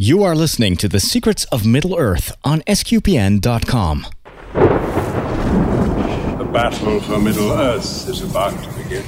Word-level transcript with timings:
You 0.00 0.22
are 0.22 0.36
listening 0.36 0.76
to 0.76 0.86
The 0.86 1.00
Secrets 1.00 1.44
of 1.46 1.66
Middle 1.66 1.98
Earth 1.98 2.30
on 2.44 2.60
SQPN.com. 2.68 4.06
The 6.38 6.48
battle 6.52 7.00
for 7.00 7.18
Middle 7.18 7.50
Earth 7.50 8.08
is 8.08 8.22
about 8.22 8.52
to 8.62 8.68
begin. 8.80 9.02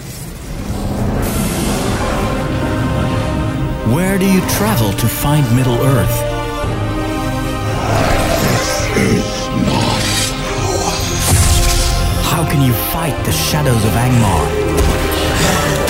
Where 3.94 4.18
do 4.18 4.26
you 4.26 4.40
travel 4.48 4.90
to 4.90 5.06
find 5.06 5.46
Middle 5.54 5.78
Earth? 5.78 6.20
How 12.24 12.50
can 12.50 12.66
you 12.66 12.72
fight 12.90 13.14
the 13.24 13.30
shadows 13.30 13.84
of 13.84 13.92
Angmar? 13.92 15.89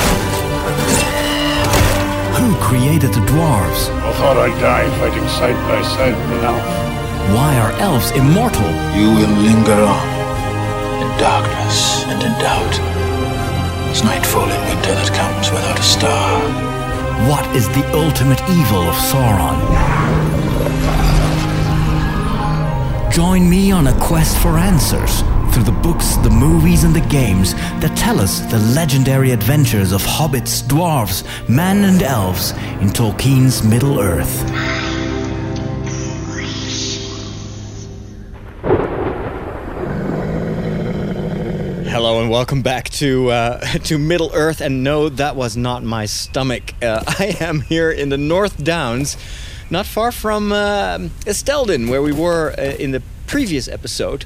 Who 2.40 2.56
created 2.56 3.12
the 3.12 3.20
dwarves? 3.28 3.92
I 4.00 4.12
thought 4.14 4.38
I'd 4.38 4.58
die 4.60 4.88
fighting 4.98 5.28
side 5.28 5.60
by 5.68 5.82
side 5.82 6.16
with 6.16 6.38
an 6.38 6.44
elf. 6.48 6.64
Why 7.36 7.52
are 7.60 7.72
elves 7.84 8.12
immortal? 8.12 8.70
You 8.96 9.08
will 9.12 9.34
linger 9.44 9.76
on 9.76 10.08
in 11.04 11.10
darkness 11.20 12.04
and 12.08 12.22
in 12.22 12.32
doubt. 12.40 12.76
As 13.92 14.02
nightfall 14.02 14.48
in 14.48 14.60
winter 14.72 14.94
that 14.94 15.12
comes 15.12 15.50
without 15.50 15.78
a 15.78 15.82
star. 15.82 16.40
What 17.28 17.44
is 17.54 17.68
the 17.76 17.84
ultimate 17.92 18.40
evil 18.48 18.88
of 18.88 18.96
Sauron? 18.96 19.60
Join 23.12 23.50
me 23.50 23.70
on 23.70 23.88
a 23.88 23.92
quest 24.00 24.38
for 24.38 24.56
answers 24.56 25.22
through 25.52 25.64
the 25.64 25.72
books, 25.72 26.16
the 26.18 26.30
movies, 26.30 26.84
and 26.84 26.94
the 26.94 27.00
games 27.08 27.54
that 27.80 27.96
tell 27.96 28.20
us 28.20 28.40
the 28.52 28.58
legendary 28.74 29.32
adventures 29.32 29.90
of 29.92 30.02
hobbits, 30.02 30.62
dwarves, 30.62 31.24
men, 31.48 31.84
and 31.84 32.02
elves 32.02 32.52
in 32.80 32.88
Tolkien's 32.88 33.62
Middle 33.62 33.98
Earth. 33.98 34.44
Hello 41.88 42.20
and 42.20 42.30
welcome 42.30 42.62
back 42.62 42.88
to 42.90 43.30
uh, 43.30 43.60
to 43.84 43.98
Middle 43.98 44.30
Earth. 44.32 44.60
And 44.60 44.84
no, 44.84 45.08
that 45.08 45.34
was 45.34 45.56
not 45.56 45.82
my 45.82 46.06
stomach. 46.06 46.74
Uh, 46.80 47.02
I 47.18 47.36
am 47.40 47.62
here 47.62 47.90
in 47.90 48.08
the 48.08 48.18
North 48.18 48.62
Downs, 48.62 49.16
not 49.68 49.86
far 49.86 50.12
from 50.12 50.52
uh, 50.52 50.98
where 51.88 52.02
we 52.02 52.12
were 52.12 52.54
uh, 52.56 52.62
in 52.62 52.92
the 52.92 53.02
previous 53.26 53.66
episode. 53.66 54.24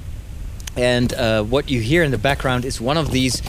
And 0.76 1.12
uh, 1.14 1.44
what 1.44 1.70
you 1.70 1.80
hear 1.80 2.02
in 2.02 2.10
the 2.10 2.18
background 2.18 2.64
is 2.64 2.80
one 2.80 2.96
of 2.96 3.10
these 3.10 3.42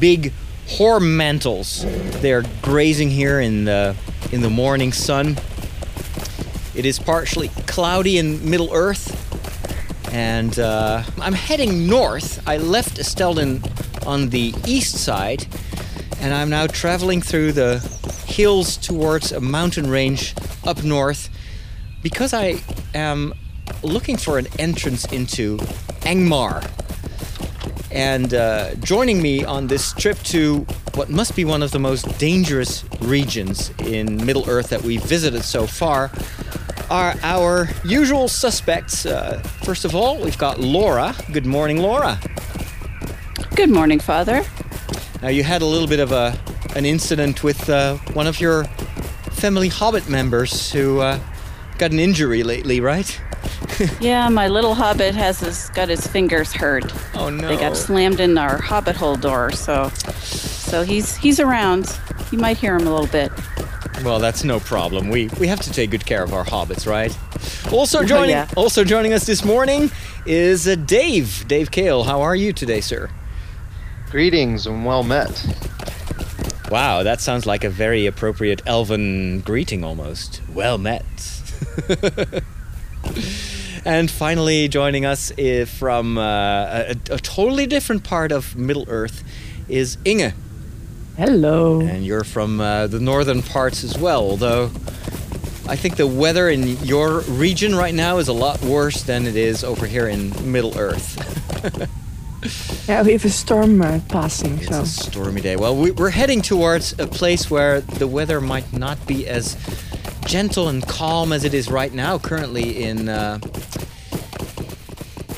big 0.00 0.32
whore 0.66 1.00
mantles. 1.00 1.84
They're 2.20 2.44
grazing 2.62 3.10
here 3.10 3.40
in 3.40 3.64
the 3.64 3.96
in 4.32 4.40
the 4.40 4.50
morning 4.50 4.92
sun. 4.92 5.36
It 6.74 6.86
is 6.86 6.98
partially 6.98 7.48
cloudy 7.66 8.18
in 8.18 8.48
Middle 8.48 8.72
Earth, 8.72 9.12
and 10.12 10.58
uh, 10.58 11.02
I'm 11.20 11.34
heading 11.34 11.86
north. 11.86 12.42
I 12.48 12.56
left 12.56 12.96
Esteldín 12.96 13.62
on 14.06 14.30
the 14.30 14.54
east 14.66 14.96
side, 14.96 15.46
and 16.20 16.32
I'm 16.32 16.48
now 16.48 16.66
traveling 16.66 17.20
through 17.20 17.52
the 17.52 17.78
hills 18.26 18.78
towards 18.78 19.32
a 19.32 19.40
mountain 19.40 19.90
range 19.90 20.34
up 20.64 20.82
north 20.82 21.28
because 22.02 22.32
I 22.32 22.62
am 22.94 23.34
looking 23.82 24.16
for 24.16 24.38
an 24.38 24.46
entrance 24.58 25.04
into 25.12 25.58
Angmar. 26.04 26.68
And 27.90 28.34
uh, 28.34 28.74
joining 28.76 29.20
me 29.20 29.44
on 29.44 29.66
this 29.66 29.92
trip 29.92 30.18
to 30.24 30.66
what 30.94 31.10
must 31.10 31.36
be 31.36 31.44
one 31.44 31.62
of 31.62 31.70
the 31.70 31.78
most 31.78 32.18
dangerous 32.18 32.84
regions 33.00 33.70
in 33.78 34.24
Middle 34.24 34.48
Earth 34.48 34.70
that 34.70 34.82
we've 34.82 35.02
visited 35.02 35.42
so 35.42 35.66
far 35.66 36.10
are 36.90 37.14
our 37.22 37.68
usual 37.84 38.28
suspects. 38.28 39.06
Uh, 39.06 39.40
first 39.64 39.84
of 39.84 39.94
all, 39.94 40.18
we've 40.18 40.38
got 40.38 40.60
Laura. 40.60 41.14
Good 41.32 41.46
morning, 41.46 41.78
Laura. 41.78 42.18
Good 43.54 43.70
morning, 43.70 44.00
Father. 44.00 44.44
Now, 45.22 45.28
you 45.28 45.42
had 45.42 45.62
a 45.62 45.66
little 45.66 45.88
bit 45.88 46.00
of 46.00 46.12
a 46.12 46.38
an 46.74 46.86
incident 46.86 47.44
with 47.44 47.68
uh, 47.68 47.96
one 48.14 48.26
of 48.26 48.40
your 48.40 48.64
family 49.32 49.68
Hobbit 49.68 50.08
members 50.08 50.72
who 50.72 51.00
uh, 51.00 51.18
got 51.76 51.90
an 51.90 52.00
injury 52.00 52.42
lately, 52.42 52.80
right? 52.80 53.20
yeah, 54.00 54.28
my 54.28 54.48
little 54.48 54.74
hobbit 54.74 55.14
has 55.14 55.40
his, 55.40 55.70
got 55.70 55.88
his 55.88 56.06
fingers 56.06 56.52
hurt. 56.52 56.84
Oh 57.14 57.30
no! 57.30 57.48
They 57.48 57.56
got 57.56 57.76
slammed 57.76 58.20
in 58.20 58.38
our 58.38 58.60
hobbit 58.60 58.96
hole 58.96 59.16
door, 59.16 59.52
so 59.52 59.88
so 59.88 60.82
he's 60.82 61.16
he's 61.16 61.40
around. 61.40 61.98
You 62.30 62.38
might 62.38 62.56
hear 62.56 62.76
him 62.76 62.86
a 62.86 62.90
little 62.90 63.06
bit. 63.06 63.32
Well, 64.04 64.18
that's 64.18 64.44
no 64.44 64.60
problem. 64.60 65.08
We 65.10 65.28
we 65.38 65.46
have 65.46 65.60
to 65.60 65.72
take 65.72 65.90
good 65.90 66.06
care 66.06 66.22
of 66.22 66.32
our 66.32 66.44
hobbits, 66.44 66.86
right? 66.86 67.16
Also 67.72 68.04
joining 68.04 68.30
yeah. 68.30 68.48
also 68.56 68.84
joining 68.84 69.12
us 69.12 69.26
this 69.26 69.44
morning 69.44 69.90
is 70.26 70.66
uh, 70.66 70.74
Dave. 70.74 71.46
Dave 71.48 71.70
Kale. 71.70 72.04
How 72.04 72.22
are 72.22 72.36
you 72.36 72.52
today, 72.52 72.80
sir? 72.80 73.10
Greetings 74.10 74.66
and 74.66 74.84
well 74.84 75.02
met. 75.02 75.30
Wow, 76.70 77.02
that 77.02 77.20
sounds 77.20 77.44
like 77.44 77.64
a 77.64 77.70
very 77.70 78.06
appropriate 78.06 78.62
elven 78.66 79.40
greeting 79.40 79.84
almost. 79.84 80.40
Well 80.52 80.78
met. 80.78 81.04
and 83.84 84.10
finally, 84.10 84.68
joining 84.68 85.04
us 85.04 85.30
is 85.32 85.70
from 85.70 86.18
uh, 86.18 86.22
a, 86.22 86.96
a 87.10 87.18
totally 87.18 87.66
different 87.66 88.04
part 88.04 88.32
of 88.32 88.56
Middle 88.56 88.84
Earth 88.88 89.24
is 89.68 89.98
Inge. 90.04 90.32
Hello. 91.16 91.80
And 91.80 92.04
you're 92.04 92.24
from 92.24 92.60
uh, 92.60 92.86
the 92.86 93.00
northern 93.00 93.42
parts 93.42 93.84
as 93.84 93.98
well, 93.98 94.22
although 94.22 94.70
I 95.68 95.76
think 95.76 95.96
the 95.96 96.06
weather 96.06 96.48
in 96.48 96.66
your 96.78 97.20
region 97.20 97.74
right 97.74 97.94
now 97.94 98.18
is 98.18 98.28
a 98.28 98.32
lot 98.32 98.60
worse 98.62 99.02
than 99.02 99.26
it 99.26 99.36
is 99.36 99.62
over 99.62 99.86
here 99.86 100.08
in 100.08 100.32
Middle 100.50 100.76
Earth. 100.78 101.18
yeah, 102.88 103.02
we 103.02 103.12
have 103.12 103.24
a 103.24 103.30
storm 103.30 103.80
uh, 103.80 104.00
passing. 104.08 104.58
It's 104.58 104.68
so. 104.68 104.82
a 104.82 104.86
stormy 104.86 105.40
day. 105.40 105.56
Well, 105.56 105.76
we, 105.76 105.90
we're 105.92 106.10
heading 106.10 106.42
towards 106.42 106.98
a 106.98 107.06
place 107.06 107.50
where 107.50 107.80
the 107.80 108.06
weather 108.06 108.40
might 108.40 108.72
not 108.72 109.06
be 109.06 109.26
as 109.28 109.56
gentle 110.26 110.68
and 110.68 110.86
calm 110.86 111.32
as 111.32 111.44
it 111.44 111.54
is 111.54 111.70
right 111.70 111.92
now, 111.92 112.18
currently 112.18 112.82
in 112.82 113.08
uh, 113.08 113.38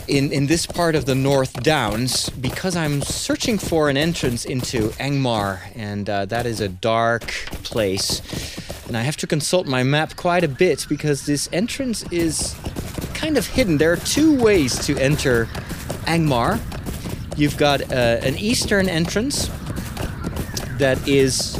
in 0.08 0.32
in 0.32 0.46
this 0.46 0.66
part 0.66 0.94
of 0.94 1.06
the 1.06 1.14
North 1.14 1.62
Downs, 1.62 2.30
because 2.30 2.76
I'm 2.76 3.02
searching 3.02 3.58
for 3.58 3.88
an 3.88 3.96
entrance 3.96 4.44
into 4.44 4.90
Angmar, 5.00 5.60
and 5.74 6.08
uh, 6.08 6.26
that 6.26 6.46
is 6.46 6.60
a 6.60 6.68
dark 6.68 7.22
place, 7.64 8.20
and 8.86 8.96
I 8.96 9.02
have 9.02 9.16
to 9.18 9.26
consult 9.26 9.66
my 9.66 9.82
map 9.82 10.16
quite 10.16 10.44
a 10.44 10.48
bit 10.48 10.86
because 10.88 11.26
this 11.26 11.48
entrance 11.52 12.02
is 12.10 12.54
kind 13.14 13.36
of 13.38 13.46
hidden. 13.46 13.78
There 13.78 13.92
are 13.92 13.96
two 13.96 14.38
ways 14.38 14.78
to 14.86 14.96
enter 14.98 15.46
Angmar. 16.06 16.60
You've 17.36 17.56
got 17.56 17.80
uh, 17.90 18.20
an 18.22 18.36
eastern 18.36 18.88
entrance 18.88 19.50
that 20.78 20.98
is 21.08 21.56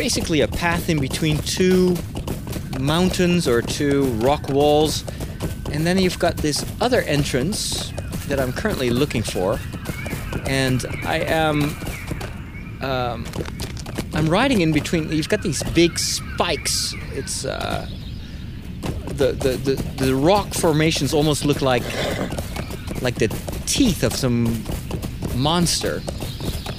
basically 0.00 0.40
a 0.40 0.48
path 0.48 0.88
in 0.88 0.98
between 0.98 1.36
two 1.42 1.94
mountains 2.80 3.46
or 3.46 3.60
two 3.60 4.04
rock 4.24 4.48
walls. 4.48 5.04
And 5.72 5.86
then 5.86 5.98
you've 5.98 6.18
got 6.18 6.38
this 6.38 6.64
other 6.80 7.02
entrance 7.02 7.92
that 8.28 8.40
I'm 8.40 8.50
currently 8.50 8.88
looking 8.88 9.22
for. 9.22 9.60
And 10.46 10.86
I 11.04 11.18
am. 11.18 11.76
Um, 12.80 13.26
I'm 14.14 14.26
riding 14.26 14.62
in 14.62 14.72
between. 14.72 15.12
You've 15.12 15.28
got 15.28 15.42
these 15.42 15.62
big 15.74 15.98
spikes. 15.98 16.94
It's. 17.12 17.44
Uh, 17.44 17.86
the, 19.08 19.32
the, 19.32 19.50
the, 19.58 19.74
the 20.02 20.14
rock 20.14 20.54
formations 20.54 21.12
almost 21.12 21.44
look 21.44 21.60
like 21.60 21.82
like 23.02 23.16
the 23.16 23.28
teeth 23.66 24.02
of 24.02 24.14
some 24.14 24.64
monster 25.36 26.00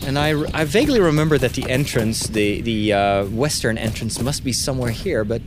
and 0.06 0.18
I, 0.18 0.30
I 0.54 0.64
vaguely 0.66 1.00
remember 1.00 1.38
that 1.38 1.54
the 1.54 1.70
entrance, 1.70 2.28
the 2.28 2.62
the 2.62 2.94
uh, 2.94 3.26
western 3.26 3.78
entrance, 3.78 4.20
must 4.22 4.44
be 4.44 4.54
somewhere 4.54 4.92
here, 4.92 5.24
but 5.24 5.42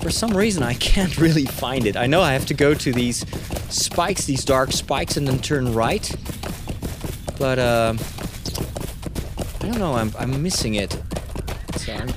for 0.00 0.10
some 0.10 0.36
reason 0.36 0.62
I 0.62 0.74
can't 0.90 1.16
really 1.18 1.44
find 1.46 1.86
it. 1.86 1.96
I 1.96 2.06
know 2.06 2.20
I 2.22 2.32
have 2.32 2.46
to 2.46 2.54
go 2.54 2.74
to 2.74 2.92
these 2.92 3.24
spikes, 3.72 4.24
these 4.26 4.44
dark 4.44 4.72
spikes, 4.72 5.16
and 5.16 5.26
then 5.28 5.38
turn 5.38 5.72
right, 5.74 6.10
but 7.38 7.58
uh, 7.58 7.94
I 9.60 9.66
don't 9.66 9.78
know. 9.78 9.94
I'm 9.94 10.12
I'm 10.18 10.42
missing 10.42 10.74
it. 10.74 10.96
So 11.76 11.92
I'm, 11.94 12.08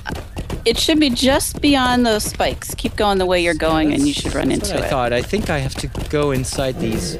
It 0.64 0.78
should 0.78 0.98
be 1.00 1.10
just 1.10 1.60
beyond 1.60 2.06
those 2.06 2.24
spikes. 2.24 2.74
Keep 2.74 2.96
going 2.96 3.18
the 3.18 3.26
way 3.26 3.42
you're 3.42 3.54
going, 3.54 3.92
and 3.92 4.06
you 4.06 4.14
should 4.14 4.34
run 4.34 4.48
that's 4.48 4.70
into 4.70 4.74
what 4.74 4.82
I 4.84 4.86
it. 4.86 4.90
thought. 4.90 5.12
I 5.12 5.22
think 5.22 5.50
I 5.50 5.58
have 5.58 5.74
to 5.76 5.88
go 6.08 6.30
inside 6.32 6.80
these. 6.80 7.18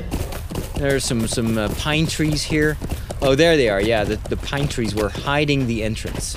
There 0.77 0.95
are 0.95 1.01
some 1.01 1.27
some 1.29 1.59
uh, 1.59 1.69
pine 1.79 2.07
trees 2.07 2.43
here. 2.43 2.77
Oh, 3.25 3.35
there 3.35 3.57
they 3.57 3.71
are. 3.71 3.81
Yeah, 3.81 4.05
the, 4.05 4.17
the 4.17 4.37
pine 4.37 4.69
trees 4.69 4.95
were 4.95 5.09
hiding 5.09 5.67
the 5.67 5.83
entrance. 5.83 6.37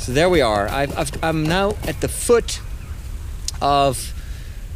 So 0.00 0.10
there 0.10 0.28
we 0.28 0.40
are. 0.40 0.66
I've, 0.68 1.22
I'm 1.22 1.44
now 1.44 1.76
at 1.84 2.00
the 2.00 2.08
foot 2.08 2.60
of 3.60 4.12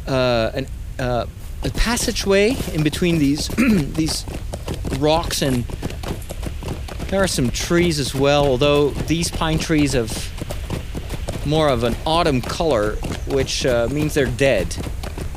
uh, 0.07 0.51
an, 0.53 0.67
uh, 0.97 1.25
a 1.65 1.69
passageway 1.71 2.55
in 2.73 2.81
between 2.81 3.17
these 3.17 3.49
these 3.57 4.23
rocks, 4.99 5.41
and 5.41 5.65
there 7.09 7.21
are 7.21 7.27
some 7.27 7.49
trees 7.49 7.99
as 7.99 8.15
well. 8.15 8.45
Although 8.45 8.91
these 8.91 9.29
pine 9.29 9.59
trees 9.59 9.91
have 9.91 10.31
more 11.45 11.67
of 11.67 11.83
an 11.83 11.97
autumn 12.05 12.39
color, 12.39 12.93
which 13.27 13.65
uh, 13.65 13.89
means 13.91 14.13
they're 14.13 14.27
dead. 14.27 14.73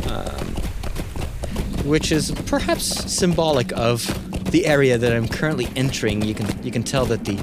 Um, 0.07 0.55
which 1.85 2.13
is 2.13 2.31
perhaps 2.47 2.85
symbolic 3.13 3.73
of 3.73 4.30
the 4.51 4.67
area 4.67 4.99
that 4.99 5.13
I'm 5.13 5.29
currently 5.29 5.69
entering. 5.77 6.23
You 6.23 6.35
can 6.35 6.63
you 6.63 6.71
can 6.71 6.83
tell 6.83 7.05
that 7.07 7.25
the 7.25 7.39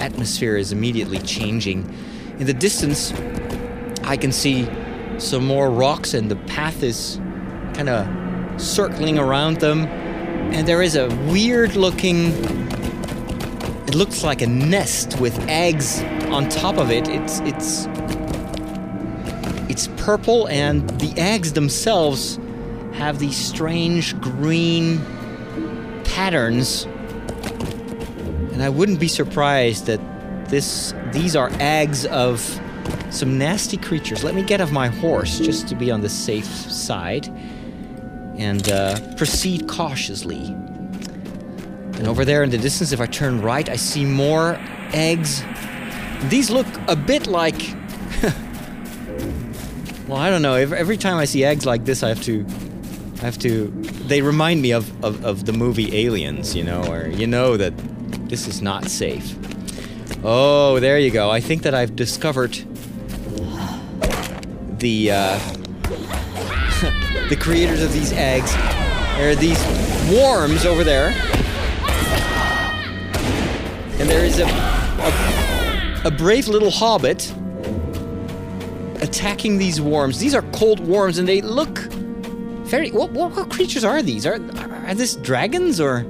atmosphere 0.00 0.56
is 0.56 0.72
immediately 0.72 1.18
changing. 1.18 1.92
In 2.38 2.46
the 2.46 2.54
distance, 2.54 3.12
I 4.02 4.16
can 4.16 4.32
see 4.32 4.68
some 5.18 5.46
more 5.46 5.70
rocks, 5.70 6.14
and 6.14 6.30
the 6.30 6.36
path 6.36 6.82
is 6.82 7.18
kind 7.74 7.88
of 7.88 8.60
circling 8.60 9.18
around 9.18 9.60
them. 9.60 9.86
And 10.52 10.66
there 10.66 10.82
is 10.82 10.96
a 10.96 11.08
weird 11.30 11.76
looking. 11.76 12.32
It 13.86 13.94
looks 13.94 14.24
like 14.24 14.42
a 14.42 14.46
nest 14.46 15.20
with 15.20 15.38
eggs 15.48 16.02
on 16.30 16.48
top 16.48 16.76
of 16.76 16.90
it. 16.90 17.08
It's 17.08 17.40
it's 17.40 17.86
it's 19.70 19.88
purple, 19.96 20.48
and 20.48 20.88
the 21.00 21.14
eggs 21.16 21.52
themselves 21.52 22.38
have 22.92 23.18
these 23.18 23.36
strange 23.36 24.20
green 24.20 25.00
patterns. 26.14 26.84
And 28.52 28.62
I 28.62 28.68
wouldn't 28.68 29.00
be 29.00 29.08
surprised 29.08 29.86
that 29.86 30.00
this 30.48 30.94
these 31.12 31.34
are 31.34 31.50
eggs 31.58 32.04
of 32.06 32.40
some 33.10 33.38
nasty 33.38 33.76
creatures. 33.76 34.22
Let 34.22 34.34
me 34.34 34.42
get 34.42 34.60
off 34.60 34.70
my 34.70 34.88
horse 34.88 35.38
just 35.38 35.68
to 35.68 35.74
be 35.74 35.90
on 35.90 36.02
the 36.02 36.08
safe 36.08 36.46
side 36.46 37.26
and 38.36 38.68
uh, 38.68 38.98
proceed 39.16 39.68
cautiously. 39.68 40.46
And 40.46 42.06
over 42.06 42.24
there 42.24 42.42
in 42.42 42.50
the 42.50 42.58
distance, 42.58 42.92
if 42.92 43.00
I 43.00 43.06
turn 43.06 43.40
right, 43.40 43.68
I 43.68 43.76
see 43.76 44.04
more 44.04 44.58
eggs. 44.92 45.42
These 46.28 46.50
look 46.50 46.66
a 46.88 46.96
bit 46.96 47.26
like. 47.26 47.60
well, 50.08 50.18
I 50.18 50.28
don't 50.30 50.42
know. 50.42 50.54
Every, 50.54 50.96
time 50.96 51.16
I 51.16 51.24
see 51.24 51.44
eggs 51.44 51.64
like 51.64 51.84
this, 51.84 52.02
I 52.02 52.08
have 52.08 52.22
to. 52.22 52.44
I 53.22 53.26
have 53.26 53.38
to. 53.38 53.68
They 54.08 54.20
remind 54.20 54.62
me 54.62 54.72
of, 54.72 55.04
of, 55.04 55.24
of 55.24 55.44
the 55.44 55.52
movie 55.52 55.96
Aliens, 55.96 56.56
you 56.56 56.64
know, 56.64 56.80
where 56.80 57.08
you 57.08 57.28
know 57.28 57.56
that 57.56 57.72
this 58.28 58.48
is 58.48 58.60
not 58.60 58.88
safe. 58.88 59.36
Oh, 60.24 60.80
there 60.80 60.98
you 60.98 61.12
go. 61.12 61.30
I 61.30 61.38
think 61.38 61.62
that 61.62 61.72
I've 61.72 61.94
discovered 61.94 62.54
the 64.80 65.12
uh, 65.12 65.38
the 67.28 67.36
creators 67.38 67.80
of 67.80 67.92
these 67.92 68.12
eggs. 68.12 68.52
There 68.54 69.30
are 69.30 69.36
these 69.36 69.64
worms 70.12 70.66
over 70.66 70.82
there, 70.82 71.10
and 74.00 74.10
there 74.10 74.24
is 74.24 74.40
a 74.40 74.46
a, 74.46 76.02
a 76.06 76.10
brave 76.10 76.48
little 76.48 76.72
hobbit 76.72 77.32
attacking 79.00 79.58
these 79.58 79.80
worms. 79.80 80.18
These 80.18 80.34
are 80.34 80.42
cold 80.50 80.80
worms, 80.80 81.18
and 81.18 81.28
they 81.28 81.40
look 81.40 81.91
very. 82.72 82.90
What, 82.90 83.10
what, 83.12 83.36
what 83.36 83.50
creatures 83.50 83.84
are 83.84 84.02
these? 84.02 84.26
Are 84.26 84.40
are 84.88 84.94
this 84.94 85.14
dragons 85.16 85.78
or 85.78 86.06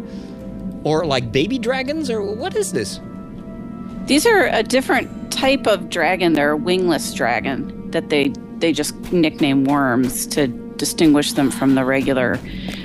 or 0.85 1.05
like 1.05 1.33
baby 1.33 1.59
dragons 1.59 2.09
or 2.09 2.23
what 2.23 2.57
is 2.57 2.73
this? 2.73 3.01
These 4.07 4.27
are 4.27 4.47
a 4.47 4.63
different 4.63 5.33
type 5.33 5.67
of 5.67 5.91
dragon. 5.91 6.35
They're 6.35 6.53
a 6.53 6.57
wingless 6.57 7.13
dragon 7.13 7.91
that 7.91 8.11
they 8.11 8.33
they 8.59 8.73
just 8.73 8.95
nickname 9.13 9.65
worms 9.65 10.27
to 10.29 10.47
distinguish 10.77 11.33
them 11.33 11.51
from 11.51 11.75
the 11.75 11.85
regular 11.85 12.39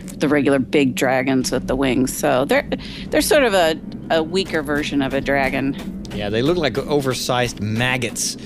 the 0.07 0.27
regular 0.27 0.57
big 0.57 0.95
dragons 0.95 1.51
with 1.51 1.67
the 1.67 1.75
wings. 1.75 2.17
So 2.17 2.45
they're 2.45 2.67
they're 3.09 3.21
sort 3.21 3.43
of 3.43 3.53
a, 3.53 3.79
a 4.09 4.23
weaker 4.23 4.63
version 4.63 5.03
of 5.03 5.13
a 5.13 5.21
dragon. 5.21 5.77
Yeah, 6.15 6.29
they 6.29 6.41
look 6.41 6.57
like 6.57 6.79
oversized 6.79 7.61
maggots. 7.61 8.37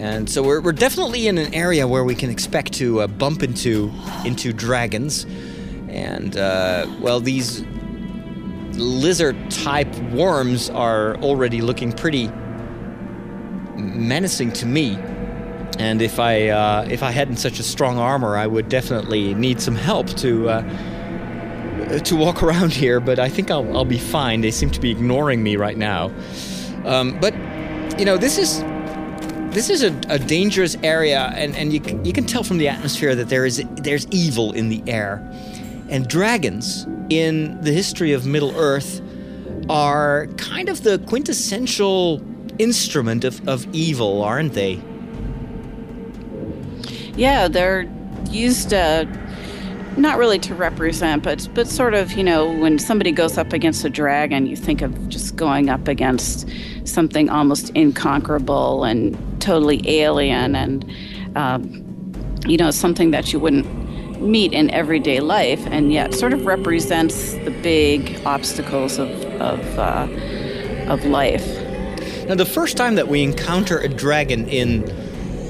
And 0.00 0.30
so 0.30 0.42
we're, 0.42 0.62
we're 0.62 0.72
definitely 0.72 1.28
in 1.28 1.36
an 1.36 1.52
area 1.52 1.86
where 1.86 2.04
we 2.04 2.14
can 2.14 2.30
expect 2.30 2.72
to 2.74 3.02
uh, 3.02 3.06
bump 3.06 3.42
into 3.42 3.92
into 4.24 4.50
dragons. 4.50 5.26
And 5.90 6.38
uh, 6.38 6.86
well, 7.00 7.20
these 7.20 7.62
lizard 8.78 9.36
type 9.50 9.94
worms 10.10 10.70
are 10.70 11.16
already 11.16 11.60
looking 11.60 11.92
pretty 11.92 12.28
menacing 13.76 14.52
to 14.54 14.66
me. 14.66 14.96
And 15.78 16.00
if 16.00 16.18
I 16.18 16.48
uh, 16.48 16.88
if 16.90 17.02
I 17.02 17.10
hadn't 17.10 17.36
such 17.36 17.58
a 17.58 17.62
strong 17.62 17.98
armor, 17.98 18.38
I 18.38 18.46
would 18.46 18.70
definitely 18.70 19.34
need 19.34 19.60
some 19.60 19.76
help 19.76 20.06
to 20.16 20.48
uh, 20.48 21.98
to 21.98 22.16
walk 22.16 22.42
around 22.46 22.72
here. 22.72 23.00
But 23.00 23.18
I 23.18 23.28
think 23.28 23.50
I'll 23.50 23.76
I'll 23.76 23.84
be 23.84 23.98
fine. 23.98 24.40
They 24.40 24.50
seem 24.50 24.70
to 24.70 24.80
be 24.80 24.90
ignoring 24.90 25.42
me 25.42 25.56
right 25.56 25.76
now. 25.76 26.10
Um, 26.86 27.20
but 27.20 27.34
you 27.98 28.06
know, 28.06 28.16
this 28.16 28.38
is 28.38 28.64
this 29.50 29.68
is 29.68 29.82
a, 29.82 29.88
a, 30.08 30.18
dangerous 30.18 30.76
area, 30.82 31.32
and, 31.34 31.56
and 31.56 31.72
you, 31.72 31.80
you 32.04 32.12
can 32.12 32.24
tell 32.24 32.44
from 32.44 32.58
the 32.58 32.68
atmosphere 32.68 33.14
that 33.16 33.28
there 33.28 33.44
is 33.44 33.64
there's 33.76 34.06
evil 34.10 34.52
in 34.52 34.68
the 34.68 34.82
air. 34.86 35.28
And 35.88 36.06
dragons 36.06 36.86
in 37.08 37.60
the 37.60 37.72
history 37.72 38.12
of 38.12 38.26
Middle 38.26 38.56
Earth 38.56 39.02
are 39.68 40.28
kind 40.36 40.68
of 40.68 40.84
the 40.84 40.98
quintessential 41.00 42.22
instrument 42.58 43.24
of, 43.24 43.46
of 43.48 43.66
evil, 43.74 44.22
aren't 44.22 44.52
they? 44.52 44.80
Yeah, 47.16 47.48
they're 47.48 47.90
used 48.30 48.72
uh, 48.72 49.04
not 50.00 50.18
really 50.18 50.38
to 50.40 50.54
represent, 50.54 51.22
but 51.22 51.48
but 51.54 51.68
sort 51.68 51.94
of, 51.94 52.12
you 52.12 52.24
know, 52.24 52.50
when 52.50 52.78
somebody 52.78 53.12
goes 53.12 53.38
up 53.38 53.52
against 53.52 53.84
a 53.84 53.90
dragon, 53.90 54.46
you 54.46 54.56
think 54.56 54.82
of 54.82 55.08
just 55.08 55.36
going 55.36 55.68
up 55.68 55.88
against 55.88 56.48
something 56.84 57.28
almost 57.28 57.70
inconquerable 57.76 58.84
and 58.84 59.16
totally 59.40 59.82
alien, 59.88 60.54
and 60.54 60.84
um, 61.36 62.12
you 62.46 62.56
know, 62.56 62.70
something 62.70 63.10
that 63.10 63.32
you 63.32 63.38
wouldn't 63.38 63.66
meet 64.20 64.52
in 64.52 64.70
everyday 64.70 65.20
life, 65.20 65.66
and 65.66 65.92
yet 65.92 66.14
sort 66.14 66.32
of 66.32 66.44
represents 66.44 67.34
the 67.34 67.50
big 67.62 68.20
obstacles 68.26 68.98
of 68.98 69.10
of 69.40 69.78
uh, 69.78 70.06
of 70.88 71.04
life. 71.04 71.46
Now, 72.26 72.36
the 72.36 72.46
first 72.46 72.76
time 72.76 72.94
that 72.94 73.08
we 73.08 73.22
encounter 73.22 73.78
a 73.78 73.88
dragon 73.88 74.48
in 74.48 74.84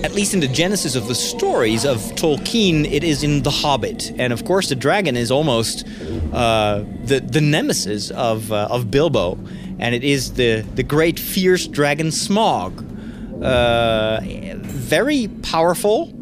at 0.02 0.12
least 0.12 0.34
in 0.34 0.40
the 0.40 0.48
genesis 0.48 0.94
of 0.94 1.08
the 1.08 1.14
stories 1.14 1.84
of 1.84 1.98
Tolkien, 2.16 2.90
it 2.90 3.04
is 3.04 3.22
in 3.22 3.42
The 3.42 3.50
Hobbit, 3.50 4.12
and 4.18 4.32
of 4.32 4.44
course, 4.44 4.68
the 4.68 4.74
dragon 4.74 5.16
is 5.16 5.30
almost 5.30 5.86
uh, 6.32 6.84
the 7.04 7.20
the 7.20 7.40
nemesis 7.40 8.10
of 8.10 8.50
uh, 8.50 8.68
of 8.70 8.90
Bilbo, 8.90 9.38
and 9.78 9.94
it 9.94 10.02
is 10.02 10.34
the 10.34 10.64
the 10.74 10.82
great 10.82 11.18
fierce 11.18 11.66
dragon 11.66 12.08
Smaug, 12.08 12.72
uh, 13.42 14.20
very 14.62 15.28
powerful, 15.42 16.12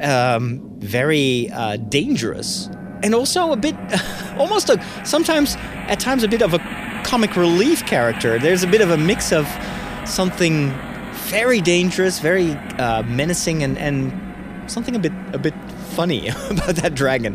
um, 0.00 0.60
very 0.78 1.50
uh, 1.50 1.76
dangerous, 1.76 2.68
and 3.02 3.14
also 3.14 3.52
a 3.52 3.56
bit, 3.56 3.76
almost 4.38 4.70
a 4.70 4.84
sometimes 5.04 5.56
at 5.88 6.00
times 6.00 6.24
a 6.24 6.28
bit 6.28 6.42
of 6.42 6.52
a 6.54 6.58
comic 7.04 7.36
relief 7.36 7.86
character. 7.86 8.38
There's 8.40 8.64
a 8.64 8.68
bit 8.68 8.80
of 8.80 8.90
a 8.90 8.98
mix 8.98 9.32
of 9.32 9.46
something 10.04 10.72
very 11.34 11.60
dangerous, 11.60 12.18
very 12.20 12.52
uh, 12.78 13.02
menacing, 13.02 13.62
and, 13.62 13.76
and 13.78 14.12
something 14.70 14.94
a 14.96 14.98
bit 14.98 15.12
a 15.32 15.38
bit 15.38 15.54
funny 15.96 16.28
about 16.50 16.76
that 16.76 16.94
dragon. 16.94 17.34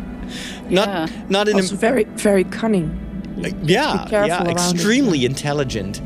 Not 0.68 0.88
Yeah. 0.88 1.06
not 1.28 1.48
in 1.48 1.56
Also 1.56 1.76
very, 1.76 2.04
very 2.16 2.44
cunning. 2.44 2.88
a, 3.44 3.48
yeah 3.62 4.06
yeah 4.10 4.38
around 4.38 4.46
it, 4.46 4.52
extremely 4.52 5.24
intelligent. 5.24 6.00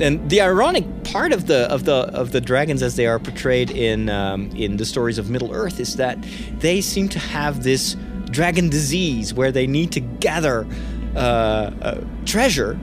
And 0.00 0.28
the 0.28 0.40
ironic 0.40 0.84
part 1.04 1.32
of 1.32 1.46
the 1.46 1.60
of 1.74 1.84
the 1.84 1.98
of 2.20 2.30
the 2.32 2.40
dragons 2.40 2.82
as 2.82 2.96
they 2.96 3.06
are 3.06 3.18
portrayed 3.18 3.70
in 3.70 4.08
um, 4.08 4.50
in 4.56 4.76
the 4.76 4.84
stories 4.84 5.18
of 5.18 5.30
Middle 5.30 5.52
Earth 5.52 5.78
is 5.80 5.96
that 5.96 6.16
they 6.58 6.80
seem 6.80 7.08
to 7.10 7.18
have 7.18 7.62
this 7.62 7.96
dragon 8.30 8.68
disease 8.70 9.32
where 9.32 9.52
they 9.52 9.66
need 9.66 9.92
to 9.92 10.00
gather 10.00 10.66
uh, 11.14 11.18
uh, 11.18 12.00
treasure 12.24 12.76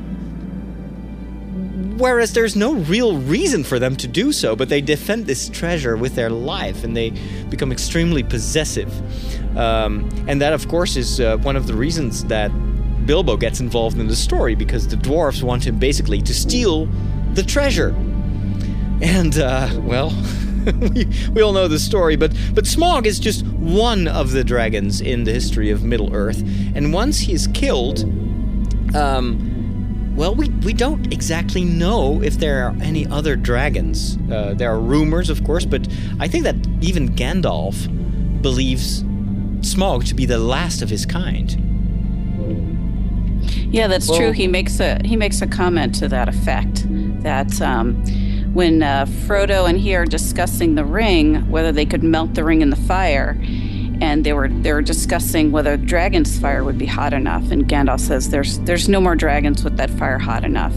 whereas 2.02 2.34
there's 2.34 2.56
no 2.56 2.74
real 2.74 3.18
reason 3.18 3.64
for 3.64 3.78
them 3.78 3.96
to 3.96 4.08
do 4.08 4.32
so, 4.32 4.56
but 4.56 4.70
they 4.70 4.82
defend 4.82 5.28
this 5.28 5.48
treasure 5.48 5.96
with 5.96 6.16
their 6.16 6.32
life 6.32 6.84
and 6.84 6.98
they 6.98 7.12
become 7.50 7.72
extremely 7.72 8.24
possessive. 8.24 8.92
Um, 9.56 10.10
and 10.28 10.42
that, 10.42 10.52
of 10.52 10.68
course, 10.68 10.96
is 10.98 11.20
uh, 11.20 11.38
one 11.38 11.56
of 11.56 11.68
the 11.68 11.76
reasons 11.76 12.26
that 12.26 12.50
Bilbo 13.06 13.38
gets 13.38 13.60
involved 13.60 14.00
in 14.00 14.08
the 14.08 14.16
story 14.16 14.56
because 14.56 14.88
the 14.88 14.96
dwarves 14.96 15.44
want 15.44 15.68
him 15.68 15.78
basically 15.78 16.24
to 16.24 16.34
steal 16.34 16.88
the 17.36 17.44
treasure. 17.44 17.96
And, 19.02 19.38
uh, 19.38 19.70
well. 19.82 20.12
we, 20.94 21.08
we 21.34 21.42
all 21.42 21.54
know 21.54 21.68
the 21.68 21.80
story, 21.80 22.16
but 22.16 22.32
but 22.54 22.66
Smaug 22.66 23.08
is 23.08 23.20
just 23.20 23.44
one 23.48 24.08
of 24.08 24.30
the 24.30 24.44
dragons 24.44 25.02
in 25.02 25.24
the 25.24 25.32
history 25.32 25.72
of 25.72 25.84
Middle 25.84 26.14
Earth, 26.14 26.44
and 26.76 26.94
once 26.94 27.18
he 27.18 27.34
is 27.34 27.48
killed, 27.48 28.04
um, 28.96 29.51
well, 30.16 30.36
we, 30.36 30.50
we 30.50 30.74
don't 30.74 31.12
exactly 31.14 31.64
know 31.64 32.22
if 32.22 32.38
there 32.38 32.64
are 32.66 32.76
any 32.82 33.08
other 33.08 33.36
dragons. 33.36 34.18
Uh, 34.32 34.54
there 34.54 34.72
are 34.72 34.80
rumors, 34.80 35.30
of 35.30 35.44
course, 35.44 35.66
but 35.66 35.88
I 36.20 36.28
think 36.28 36.44
that 36.44 36.56
even 36.82 37.10
Gandalf 37.16 37.88
believes 38.42 39.04
Smaug 39.62 40.08
to 40.08 40.16
be 40.16 40.26
the 40.26 40.38
last 40.38 40.82
of 40.82 40.90
his 40.90 41.06
kind. 41.06 41.58
Yeah, 43.72 43.88
that's 43.88 44.10
Well- 44.10 44.18
true. 44.20 44.32
He 44.32 44.48
makes 44.48 44.80
a 44.80 45.00
he 45.06 45.16
makes 45.16 45.42
a 45.42 45.48
comment 45.48 45.96
to 45.96 46.08
that 46.10 46.28
effect 46.28 46.86
that 47.24 47.62
um, 47.62 47.96
when 48.54 48.84
uh, 48.84 49.06
Frodo 49.06 49.70
and 49.70 49.78
he 49.80 49.96
are 49.96 50.06
discussing 50.06 50.76
the 50.76 50.84
ring, 50.84 51.50
whether 51.50 51.72
they 51.72 51.86
could 51.86 52.04
melt 52.04 52.34
the 52.34 52.44
ring 52.44 52.62
in 52.62 52.70
the 52.70 52.76
fire, 52.76 53.38
and 54.02 54.26
they 54.26 54.34
were 54.34 54.50
they 54.50 54.74
were 54.74 54.82
discussing 54.82 55.52
whether 55.52 55.78
dragon's 55.78 56.38
fire 56.40 56.64
would 56.64 56.78
be 56.78 56.88
hot 56.88 57.14
enough. 57.14 57.52
And 57.52 57.68
Gandalf 57.68 58.00
says, 58.00 58.30
"There's 58.30 58.60
there's 58.60 58.90
no 58.90 59.00
more 59.00 59.16
dragons 59.16 59.64
with 59.64 59.78
that 59.78 59.92
fire 59.92 60.18
hot 60.18 60.44
enough 60.44 60.74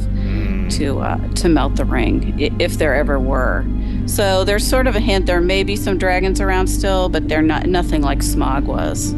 to 0.76 1.00
uh, 1.00 1.28
to 1.34 1.48
melt 1.48 1.76
the 1.76 1.84
ring, 1.84 2.38
if 2.60 2.74
there 2.74 2.94
ever 2.94 3.18
were." 3.18 3.64
So 4.06 4.44
there's 4.44 4.66
sort 4.66 4.86
of 4.86 4.94
a 4.94 5.00
hint 5.00 5.26
there 5.26 5.40
may 5.40 5.64
be 5.64 5.74
some 5.74 5.96
dragons 5.96 6.40
around 6.40 6.66
still, 6.66 7.08
but 7.08 7.28
they're 7.28 7.42
not 7.42 7.66
nothing 7.66 8.02
like 8.02 8.18
Smaug 8.18 8.64
was. 8.64 9.14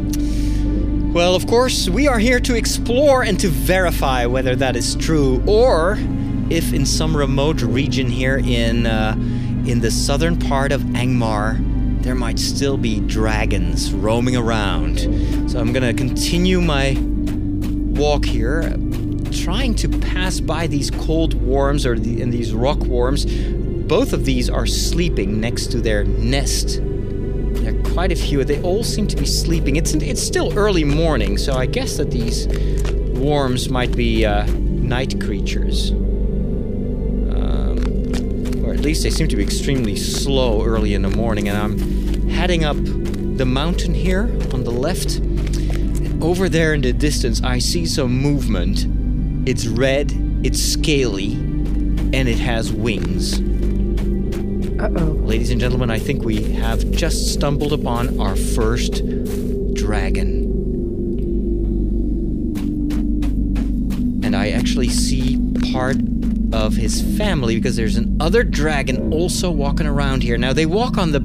Well, 1.13 1.35
of 1.35 1.47
course, 1.47 1.89
we 1.89 2.07
are 2.07 2.19
here 2.19 2.39
to 2.39 2.55
explore 2.55 3.23
and 3.23 3.39
to 3.39 3.49
verify 3.49 4.25
whether 4.25 4.55
that 4.55 4.75
is 4.75 4.95
true, 4.95 5.43
or 5.45 5.97
if 6.49 6.73
in 6.73 6.85
some 6.85 7.15
remote 7.15 7.61
region 7.61 8.07
here 8.07 8.37
in 8.37 8.85
uh, 8.85 9.15
in 9.67 9.81
the 9.81 9.91
southern 9.91 10.37
part 10.37 10.71
of 10.71 10.81
Angmar, 10.95 11.59
there 12.07 12.15
might 12.15 12.39
still 12.39 12.77
be 12.77 13.01
dragons 13.01 13.91
roaming 13.91 14.37
around. 14.37 14.97
So 15.51 15.59
I'm 15.59 15.73
gonna 15.73 15.93
continue 15.93 16.61
my 16.61 16.95
walk 17.99 18.23
here, 18.23 18.61
trying 19.33 19.75
to 19.75 19.89
pass 19.89 20.39
by 20.39 20.67
these 20.67 20.89
cold 20.89 21.33
worms 21.33 21.85
or 21.85 21.99
the, 21.99 22.21
and 22.21 22.31
these 22.31 22.53
rock 22.53 22.79
worms. 22.85 23.25
Both 23.25 24.13
of 24.13 24.23
these 24.23 24.49
are 24.49 24.65
sleeping 24.65 25.41
next 25.41 25.67
to 25.73 25.81
their 25.81 26.05
nest. 26.05 26.79
There 26.81 27.77
are 27.77 27.83
quite 27.91 28.13
a 28.13 28.15
few. 28.15 28.41
They 28.45 28.61
all 28.61 28.85
seem 28.85 29.07
to 29.07 29.17
be 29.17 29.25
sleeping. 29.25 29.75
It's 29.75 29.93
it's 29.95 30.23
still 30.23 30.57
early 30.57 30.85
morning, 30.85 31.37
so 31.37 31.55
I 31.55 31.65
guess 31.65 31.97
that 31.97 32.09
these 32.09 32.47
worms 33.19 33.67
might 33.67 33.93
be 33.97 34.25
uh, 34.25 34.45
night 34.45 35.19
creatures. 35.19 35.91
Least 38.87 39.03
they 39.03 39.09
seem 39.09 39.27
to 39.27 39.35
be 39.35 39.43
extremely 39.43 39.97
slow 39.97 40.63
early 40.63 40.93
in 40.93 41.01
the 41.01 41.09
morning. 41.09 41.49
And 41.49 41.57
I'm 41.57 42.29
heading 42.29 42.63
up 42.63 42.77
the 42.79 43.45
mountain 43.45 43.93
here 43.93 44.31
on 44.53 44.63
the 44.63 44.71
left. 44.71 45.17
And 45.17 46.23
over 46.23 46.47
there 46.47 46.73
in 46.73 46.79
the 46.79 46.93
distance, 46.93 47.43
I 47.43 47.59
see 47.59 47.85
some 47.85 48.17
movement. 48.17 48.85
It's 49.45 49.67
red, 49.67 50.13
it's 50.41 50.63
scaly, 50.63 51.33
and 51.33 52.29
it 52.29 52.39
has 52.39 52.71
wings. 52.71 53.41
Uh 54.79 54.89
oh. 54.95 55.11
Ladies 55.25 55.51
and 55.51 55.59
gentlemen, 55.59 55.91
I 55.91 55.99
think 55.99 56.23
we 56.23 56.53
have 56.53 56.89
just 56.89 57.33
stumbled 57.33 57.73
upon 57.73 58.17
our 58.21 58.37
first 58.37 59.03
dragon. 59.73 60.45
And 64.23 64.33
I 64.33 64.51
actually 64.51 64.87
see 64.87 65.37
part 65.73 65.97
of 66.53 66.75
his 66.75 67.01
family 67.17 67.55
because 67.55 67.75
there's 67.75 67.97
an 67.97 68.17
other 68.19 68.43
dragon 68.43 69.11
also 69.13 69.51
walking 69.51 69.85
around 69.85 70.23
here. 70.23 70.37
Now 70.37 70.53
they 70.53 70.65
walk 70.65 70.97
on 70.97 71.11
the 71.11 71.19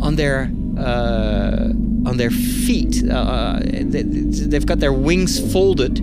on 0.00 0.16
their 0.16 0.50
uh, 0.78 1.68
on 2.06 2.16
their 2.16 2.30
feet. 2.30 3.02
Uh, 3.08 3.60
they, 3.62 4.02
they've 4.02 4.66
got 4.66 4.80
their 4.80 4.92
wings 4.92 5.52
folded, 5.52 5.98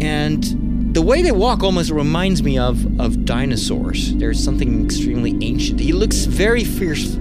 and 0.00 0.94
the 0.94 1.02
way 1.02 1.22
they 1.22 1.32
walk 1.32 1.62
almost 1.62 1.90
reminds 1.90 2.42
me 2.42 2.58
of 2.58 3.00
of 3.00 3.24
dinosaurs. 3.24 4.14
There's 4.16 4.42
something 4.42 4.84
extremely 4.84 5.36
ancient. 5.40 5.80
He 5.80 5.92
looks 5.92 6.24
very 6.24 6.64
fierce, 6.64 7.14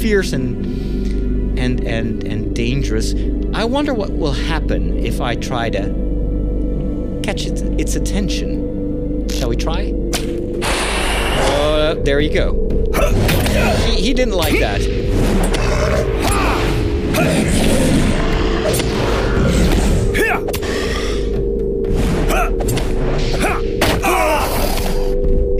fierce 0.00 0.32
and 0.32 1.58
and 1.58 1.84
and 1.84 2.24
and 2.24 2.54
dangerous. 2.54 3.14
I 3.54 3.64
wonder 3.64 3.94
what 3.94 4.10
will 4.10 4.32
happen 4.32 4.98
if 4.98 5.20
I 5.20 5.34
try 5.34 5.70
to 5.70 7.20
catch 7.22 7.46
its, 7.46 7.62
its 7.62 7.94
attention. 7.96 8.67
Shall 9.38 9.50
we 9.50 9.56
try? 9.56 9.92
Uh, 11.52 11.94
there 12.02 12.18
you 12.18 12.34
go. 12.34 12.66
He, 13.86 14.02
he 14.02 14.12
didn't 14.12 14.34
like 14.34 14.58
that. 14.58 14.80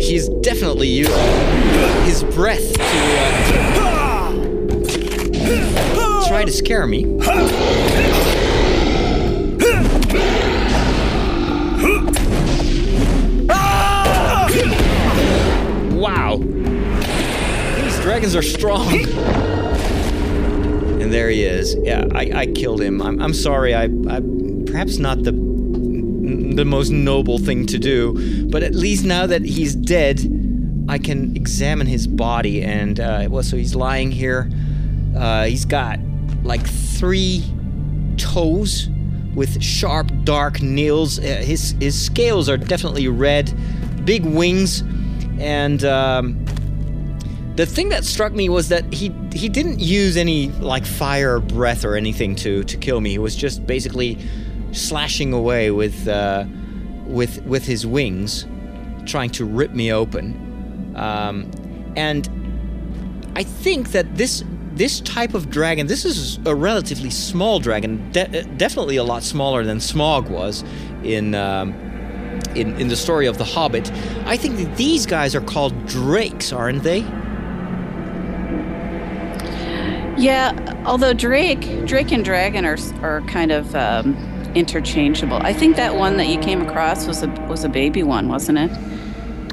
He's 0.01 0.29
definitely 0.41 0.89
using 0.89 1.15
his 2.05 2.25
breath 2.35 2.73
to 2.73 2.81
uh, 5.95 6.27
try 6.27 6.45
to 6.45 6.51
scare 6.51 6.89
me. 6.89 7.05
Dragons 18.19 18.35
are 18.35 18.43
strong. 18.43 18.93
And 21.01 21.13
there 21.13 21.31
he 21.31 21.45
is. 21.45 21.77
Yeah, 21.77 22.05
I, 22.13 22.31
I 22.35 22.47
killed 22.47 22.83
him. 22.83 23.01
I'm, 23.01 23.23
I'm 23.23 23.33
sorry. 23.33 23.77
I, 23.77 23.85
I 23.85 24.21
perhaps 24.67 24.99
not 24.99 25.23
the 25.23 25.31
the 26.57 26.65
most 26.65 26.91
noble 26.91 27.39
thing 27.39 27.65
to 27.67 27.79
do, 27.79 28.49
but 28.51 28.65
at 28.65 28.75
least 28.75 29.05
now 29.05 29.25
that 29.29 29.43
he's 29.43 29.77
dead, 29.77 30.19
I 30.89 30.99
can 30.99 31.37
examine 31.37 31.87
his 31.87 32.09
body. 32.09 32.65
And 32.65 32.99
uh, 32.99 33.29
well, 33.31 33.45
so 33.45 33.57
he's 33.57 33.77
lying 33.77 34.11
here. 34.11 34.51
Uh, 35.17 35.45
he's 35.45 35.65
got 35.65 36.01
like 36.43 36.67
three 36.67 37.45
toes 38.17 38.89
with 39.37 39.63
sharp, 39.63 40.11
dark 40.25 40.61
nails. 40.61 41.21
Uh, 41.21 41.23
his 41.45 41.77
his 41.79 42.05
scales 42.05 42.49
are 42.49 42.57
definitely 42.57 43.07
red, 43.07 43.55
big 44.05 44.25
wings, 44.25 44.83
and 45.39 45.85
um, 45.85 46.45
the 47.59 47.67
thing 47.67 47.89
that 47.89 48.05
struck 48.05 48.33
me 48.33 48.49
was 48.49 48.69
that 48.69 48.85
he 48.95 49.13
he 49.33 49.49
didn't 49.49 49.81
use 49.81 50.17
any 50.17 50.47
like 50.61 50.87
fire 50.87 51.35
or 51.35 51.41
breath 51.41 51.85
or 51.85 51.97
anything 51.97 52.37
to 52.37 52.63
to 52.63 52.77
kill 52.77 53.01
me. 53.01 53.11
He 53.11 53.19
was 53.19 53.35
just 53.35 53.67
basically 53.67 54.17
slashing 54.71 55.33
away 55.33 55.73
with 55.73 56.07
uh, 56.07 56.45
with 57.05 57.43
with 57.43 57.67
his 57.67 57.85
wings, 57.85 58.47
trying 59.07 59.31
to 59.31 59.45
rip 59.45 59.73
me 59.73 59.93
open. 59.93 60.95
Um, 60.95 61.51
and 61.97 62.29
I 63.35 63.43
think 63.43 63.91
that 63.91 64.15
this 64.15 64.45
this 64.75 65.01
type 65.01 65.35
of 65.35 65.51
dragon, 65.51 65.89
this 65.89 66.05
is 66.05 66.39
a 66.47 66.55
relatively 66.55 67.11
small 67.11 67.59
dragon, 67.59 68.13
de- 68.13 68.45
definitely 68.57 68.99
a 68.99 69.05
lot 69.05 69.25
smaller 69.25 69.65
than 69.65 69.79
Smaug 69.79 70.31
was 70.31 70.63
in. 71.03 71.35
Um, 71.35 71.75
in, 72.55 72.75
in 72.81 72.89
the 72.89 72.97
story 72.97 73.27
of 73.27 73.37
The 73.37 73.45
Hobbit, 73.45 73.93
I 74.25 74.37
think 74.37 74.57
that 74.57 74.77
these 74.77 75.07
guys 75.07 75.35
are 75.35 75.41
called 75.41 75.87
drakes, 75.87 76.53
aren't 76.53 76.83
they? 76.83 77.05
Yeah, 80.19 80.83
although 80.85 81.13
Drake, 81.13 81.87
Drake 81.87 82.13
and 82.13 82.25
Dragon 82.25 82.65
are 82.65 82.79
are 83.03 83.23
kind 83.23 83.53
of 83.53 83.75
um, 83.75 84.17
interchangeable. 84.55 85.37
I 85.37 85.53
think 85.53 85.77
that 85.77 85.95
one 85.95 86.17
that 86.17 86.27
you 86.27 86.39
came 86.41 86.61
across 86.61 87.07
was 87.07 87.23
a 87.23 87.29
was 87.49 87.65
a 87.65 87.69
baby 87.69 88.03
one, 88.03 88.29
wasn't 88.29 88.59
it? 88.59 88.71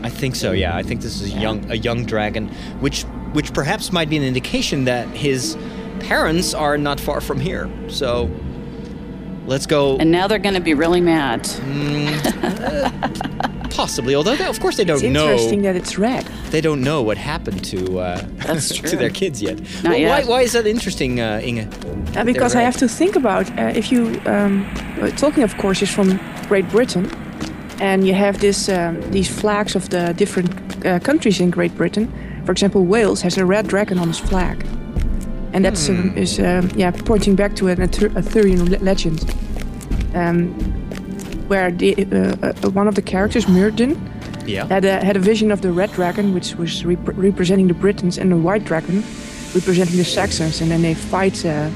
I 0.04 0.10
think 0.10 0.36
so. 0.36 0.52
Yeah, 0.52 0.76
I 0.76 0.84
think 0.84 1.02
this 1.02 1.22
is 1.22 1.34
a 1.34 1.38
young 1.38 1.70
a 1.72 1.76
young 1.76 2.06
dragon, 2.06 2.50
which 2.80 3.04
which 3.34 3.54
perhaps 3.54 3.92
might 3.92 4.10
be 4.10 4.18
an 4.18 4.24
indication 4.24 4.86
that 4.86 5.08
his 5.10 5.58
parents 6.00 6.54
are 6.54 6.78
not 6.78 7.00
far 7.00 7.22
from 7.22 7.40
here. 7.40 7.70
So 7.90 8.30
let's 9.46 9.66
go. 9.66 9.98
And 9.98 10.12
now 10.12 10.28
they're 10.28 10.40
going 10.40 10.56
to 10.56 10.62
be 10.62 10.74
really 10.74 11.02
mad. 11.02 11.46
possibly, 13.76 14.16
although 14.16 14.36
they, 14.36 14.46
of 14.46 14.60
course 14.60 14.78
they 14.78 14.86
don't 14.86 15.02
know. 15.12 15.32
interesting 15.32 15.62
that 15.64 15.76
it's 15.76 15.98
red. 15.98 16.26
They 16.52 16.62
don't 16.62 16.82
know 16.82 17.02
what 17.02 17.18
happened 17.18 17.64
to 17.66 18.00
uh, 18.00 18.26
That's 18.48 18.70
to 18.92 18.96
their 18.96 19.10
kids 19.10 19.42
yet. 19.42 19.60
Not 19.84 19.92
Well, 19.92 19.98
yet. 19.98 20.10
Why, 20.10 20.30
why 20.32 20.42
is 20.42 20.52
that 20.54 20.66
interesting, 20.66 21.20
uh, 21.20 21.42
Inge? 21.44 21.68
Uh, 22.16 22.24
because 22.24 22.56
I 22.56 22.62
have 22.62 22.78
to 22.78 22.88
think 22.88 23.16
about 23.16 23.50
uh, 23.60 23.74
if 23.76 23.92
you 23.92 24.22
um, 24.26 24.66
uh, 25.02 25.10
talking 25.12 25.44
of 25.44 25.58
course 25.58 25.82
is 25.82 25.90
from 25.92 26.20
Great 26.48 26.68
Britain, 26.70 27.06
and 27.80 28.08
you 28.08 28.14
have 28.14 28.40
this 28.40 28.70
um, 28.70 29.02
these 29.12 29.30
flags 29.30 29.76
of 29.76 29.90
the 29.90 30.14
different 30.14 30.50
uh, 30.86 31.00
countries 31.00 31.40
in 31.40 31.50
Great 31.52 31.76
Britain. 31.76 32.08
For 32.46 32.52
example, 32.52 32.86
Wales 32.86 33.22
has 33.22 33.38
a 33.38 33.46
red 33.46 33.68
dragon 33.68 34.00
on 34.00 34.10
its 34.10 34.20
flag, 34.20 34.66
and 35.54 35.66
that's 35.66 35.90
um, 35.90 36.16
is 36.18 36.40
um, 36.40 36.70
yeah 36.76 36.92
pointing 36.92 37.36
back 37.36 37.56
to 37.56 37.68
an 37.68 37.82
Arthurian 37.82 38.66
legend, 38.84 39.20
um, 40.14 40.54
where 41.48 41.72
the, 41.72 41.94
uh, 41.96 42.48
uh, 42.66 42.70
one 42.72 42.88
of 42.88 42.96
the 42.96 43.02
characters, 43.02 43.46
Myrddin, 43.46 43.96
Yeah. 44.48 44.68
had 44.68 44.86
a, 44.86 45.04
had 45.04 45.16
a 45.16 45.20
vision 45.20 45.52
of 45.52 45.62
the 45.62 45.72
red 45.72 45.92
dragon, 45.94 46.34
which 46.34 46.56
was 46.56 46.86
rep- 46.86 47.00
representing 47.18 47.68
the 47.68 47.74
Britons, 47.74 48.18
and 48.18 48.32
the 48.32 48.38
white 48.38 48.64
dragon, 48.66 49.04
representing 49.54 49.98
the 49.98 50.04
Saxons, 50.06 50.62
and 50.62 50.70
then 50.72 50.82
they 50.82 50.94
fight 50.94 51.46
uh, 51.46 51.70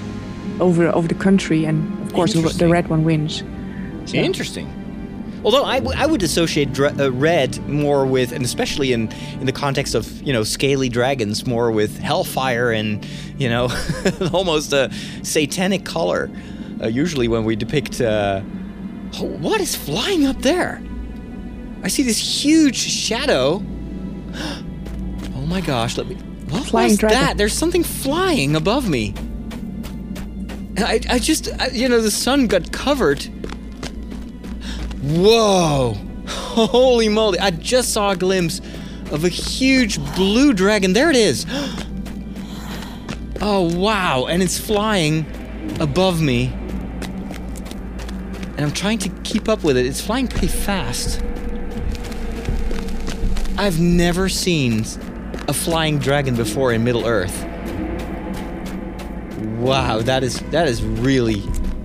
over 0.60 0.88
over 0.90 1.08
the 1.08 1.16
country, 1.16 1.66
and 1.66 1.78
of 2.06 2.14
course 2.14 2.34
the, 2.34 2.42
the 2.42 2.68
red 2.68 2.88
one 2.90 3.04
wins. 3.04 3.44
So- 4.06 4.18
Interesting. 4.18 4.68
Although 5.46 5.64
I, 5.64 5.80
w- 5.80 5.98
I 5.98 6.06
would 6.06 6.22
associate 6.22 6.78
uh, 6.78 7.10
red 7.14 7.66
more 7.66 8.06
with, 8.06 8.34
and 8.34 8.44
especially 8.44 8.92
in, 8.92 9.10
in 9.40 9.46
the 9.46 9.54
context 9.54 9.96
of 9.96 10.22
you 10.22 10.34
know 10.34 10.44
scaly 10.44 10.90
dragons, 10.90 11.48
more 11.48 11.72
with 11.72 11.98
hellfire 12.00 12.72
and 12.72 13.06
you 13.38 13.48
know 13.50 13.70
almost 14.34 14.74
a 14.74 14.92
satanic 15.24 15.86
color. 15.86 16.30
Uh, 16.84 16.88
usually 16.88 17.28
when 17.30 17.46
we 17.46 17.56
depict, 17.56 18.02
uh, 18.02 18.42
oh, 19.16 19.26
what 19.40 19.62
is 19.62 19.76
flying 19.76 20.26
up 20.26 20.42
there? 20.42 20.82
I 21.84 21.88
see 21.88 22.04
this 22.04 22.18
huge 22.46 22.78
shadow. 22.78 23.64
Oh 25.36 25.46
my 25.50 25.62
gosh, 25.62 25.98
let 25.98 26.08
me. 26.08 26.14
What 26.50 26.66
Flying 26.68 26.90
was 26.90 26.98
dragon. 27.00 27.20
that? 27.20 27.38
There's 27.38 27.54
something 27.54 27.84
flying 27.84 28.56
above 28.56 28.88
me. 28.88 29.16
I, 30.78 31.00
I 31.10 31.18
just, 31.18 31.50
I, 31.60 31.70
you 31.70 31.90
know, 31.90 32.02
the 32.02 32.12
sun 32.12 32.46
got 32.46 32.72
covered. 32.72 33.24
Whoa! 35.02 35.96
Holy 36.28 37.10
moly! 37.10 37.40
I 37.40 37.50
just 37.50 37.94
saw 37.94 38.12
a 38.12 38.16
glimpse 38.16 38.60
of 39.12 39.24
a 39.24 39.30
huge 39.30 39.98
blue 40.16 40.54
dragon. 40.54 40.94
There 40.94 41.10
it 41.10 41.16
is. 41.16 41.46
Oh 43.42 43.74
wow! 43.74 44.26
And 44.26 44.44
it's 44.44 44.60
flying 44.60 45.26
above 45.80 46.22
me. 46.22 46.54
And 48.60 48.66
I'm 48.66 48.74
trying 48.74 48.98
to 48.98 49.10
keep 49.24 49.48
up 49.48 49.64
with 49.64 49.78
it. 49.78 49.86
It's 49.86 50.02
flying 50.02 50.28
pretty 50.28 50.48
fast. 50.50 51.24
I've 53.58 53.80
never 53.80 54.28
seen 54.28 54.82
a 55.48 55.54
flying 55.54 55.98
dragon 55.98 56.36
before 56.36 56.74
in 56.74 56.84
Middle 56.84 57.06
Earth. 57.06 57.42
Wow, 59.60 60.00
that 60.00 60.26
is 60.26 60.42
that 60.52 60.68
is 60.68 60.84
really 60.84 61.42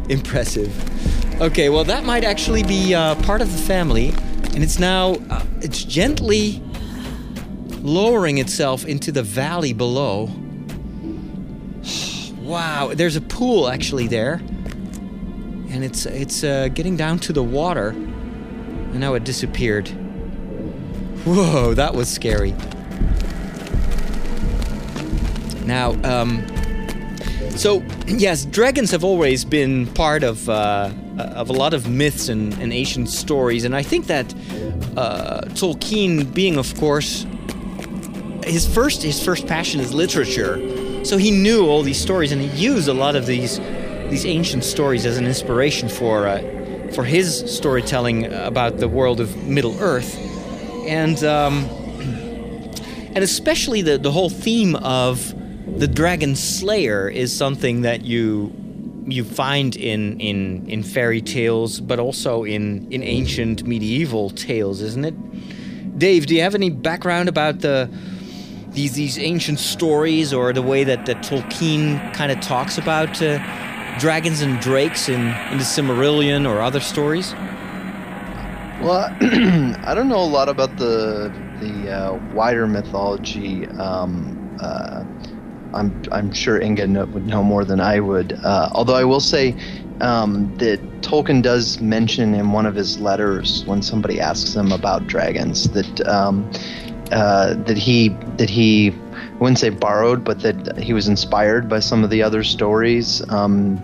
impressive. 0.09 0.73
Okay, 1.41 1.69
well 1.69 1.85
that 1.85 2.03
might 2.03 2.25
actually 2.25 2.65
be 2.65 2.93
uh, 2.93 3.15
part 3.23 3.41
of 3.41 3.53
the 3.53 3.63
family, 3.63 4.09
and 4.53 4.65
it's 4.65 4.81
now 4.81 5.15
uh, 5.31 5.45
it's 5.61 5.85
gently 5.85 6.61
lowering 7.83 8.39
itself 8.39 8.85
into 8.85 9.13
the 9.13 9.23
valley 9.23 9.73
below. 9.73 10.29
Wow, 12.45 12.93
there's 12.95 13.17
a 13.17 13.23
pool 13.23 13.69
actually 13.69 14.07
there, 14.07 14.43
and 15.75 15.83
it's 15.85 16.07
it's 16.07 16.45
uh, 16.45 16.69
getting 16.69 16.97
down 16.97 17.19
to 17.19 17.33
the 17.33 17.43
water, 17.43 17.89
and 17.89 19.01
now 19.01 19.15
it 19.15 19.25
disappeared. 19.25 19.89
Whoa, 21.25 21.75
that 21.75 21.95
was 21.95 22.09
scary. 22.09 22.55
Now, 25.67 25.95
um, 26.05 26.47
so 27.57 27.83
yes, 28.07 28.45
dragons 28.45 28.93
have 28.93 29.03
always 29.03 29.45
been 29.45 29.89
part 29.95 30.23
of 30.23 30.49
uh, 30.49 30.93
of 31.19 31.51
a 31.51 31.53
lot 31.53 31.75
of 31.75 31.89
myths 31.89 32.29
and, 32.29 32.53
and 32.55 32.73
ancient 32.73 33.09
stories, 33.09 33.65
and 33.65 33.75
I 33.75 33.83
think 33.83 34.07
that 34.07 34.33
uh, 34.97 35.41
Tolkien, 35.55 36.33
being 36.33 36.57
of 36.57 36.73
course 36.79 37.27
his 38.45 38.65
first 38.65 39.03
his 39.03 39.21
first 39.21 39.49
passion 39.49 39.81
is 39.81 39.93
literature, 39.93 41.05
so 41.05 41.17
he 41.17 41.33
knew 41.33 41.67
all 41.67 41.83
these 41.83 42.01
stories, 42.01 42.31
and 42.31 42.41
he 42.41 42.49
used 42.65 42.87
a 42.87 42.95
lot 42.95 43.17
of 43.17 43.27
these 43.27 43.59
these 44.15 44.27
ancient 44.27 44.63
stories 44.63 45.05
as 45.07 45.19
an 45.19 45.27
inspiration 45.27 45.89
for 45.89 46.29
uh, 46.29 46.39
for 46.93 47.03
his 47.03 47.53
storytelling 47.53 48.33
about 48.33 48.77
the 48.77 48.87
world 48.87 49.19
of 49.19 49.37
Middle 49.45 49.77
Earth, 49.81 50.17
and 50.87 51.25
um, 51.25 51.65
and 53.17 53.19
especially 53.19 53.83
the 53.83 53.99
the 53.99 54.13
whole 54.13 54.31
theme 54.31 54.77
of 54.77 55.35
the 55.81 55.89
dragon 55.89 56.37
slayer 56.37 57.09
is 57.09 57.37
something 57.37 57.83
that 57.83 58.05
you 58.05 58.53
you 59.09 59.25
find 59.25 59.75
in 59.75 60.21
in 60.21 60.65
in 60.69 60.85
fairy 60.85 61.21
tales, 61.21 61.81
but 61.81 61.99
also 61.99 62.45
in 62.45 62.87
in 62.93 63.03
ancient 63.03 63.67
medieval 63.67 64.31
tales, 64.31 64.81
isn't 64.81 65.05
it? 65.05 65.99
Dave, 65.99 66.27
do 66.27 66.37
you 66.37 66.43
have 66.43 66.55
any 66.55 66.71
background 66.71 67.29
about 67.29 67.63
the 67.63 67.91
these 68.71 68.93
these 68.93 69.19
ancient 69.19 69.59
stories 69.59 70.33
or 70.33 70.53
the 70.53 70.63
way 70.63 70.85
that, 70.85 71.05
that 71.07 71.17
Tolkien 71.25 72.15
kind 72.15 72.31
of 72.31 72.41
talks 72.41 72.79
about 72.79 73.21
uh, 73.21 73.41
dragons 73.99 74.43
and 74.43 74.61
drakes 74.61 75.09
in, 75.09 75.21
in 75.21 75.59
the 75.59 75.65
Silmarillion 75.65 76.49
or 76.49 76.61
other 76.61 76.81
stories? 76.81 77.33
Well, 78.83 79.09
I 79.21 79.95
don't 79.95 80.09
know 80.09 80.23
a 80.23 80.27
lot 80.27 80.49
about 80.49 80.77
the 80.77 81.33
the 81.61 81.91
uh, 81.91 82.35
wider 82.35 82.67
mythology. 82.67 83.67
Um, 83.67 84.59
uh, 84.61 85.05
I'm 85.73 86.03
I'm 86.13 86.33
sure 86.33 86.61
Inga 86.61 87.07
would 87.07 87.27
know 87.27 87.43
more 87.43 87.65
than 87.65 87.81
I 87.81 88.01
would. 88.01 88.33
Uh, 88.33 88.69
although 88.73 88.97
I 88.97 89.05
will 89.05 89.21
say 89.21 89.57
um, 90.01 90.55
that 90.59 90.81
Tolkien 91.01 91.43
does 91.43 91.81
mention 91.81 92.35
in 92.35 92.53
one 92.53 92.67
of 92.67 92.75
his 92.75 92.99
letters 92.99 93.65
when 93.65 93.83
somebody 93.83 94.21
asks 94.21 94.55
him 94.55 94.73
about 94.73 95.07
dragons 95.07 95.69
that 95.71 96.07
um, 96.07 96.51
uh, 97.11 97.55
that 97.55 97.77
he 97.77 98.09
that 98.37 98.51
he 98.51 98.91
wouldn't 99.45 99.59
say 99.59 99.69
borrowed, 99.69 100.25
but 100.25 100.41
that 100.41 100.79
he 100.79 100.93
was 100.95 101.07
inspired 101.07 101.69
by 101.69 101.79
some 101.79 102.03
of 102.03 102.09
the 102.11 102.23
other 102.23 102.43
stories. 102.43 103.23
Um, 103.31 103.81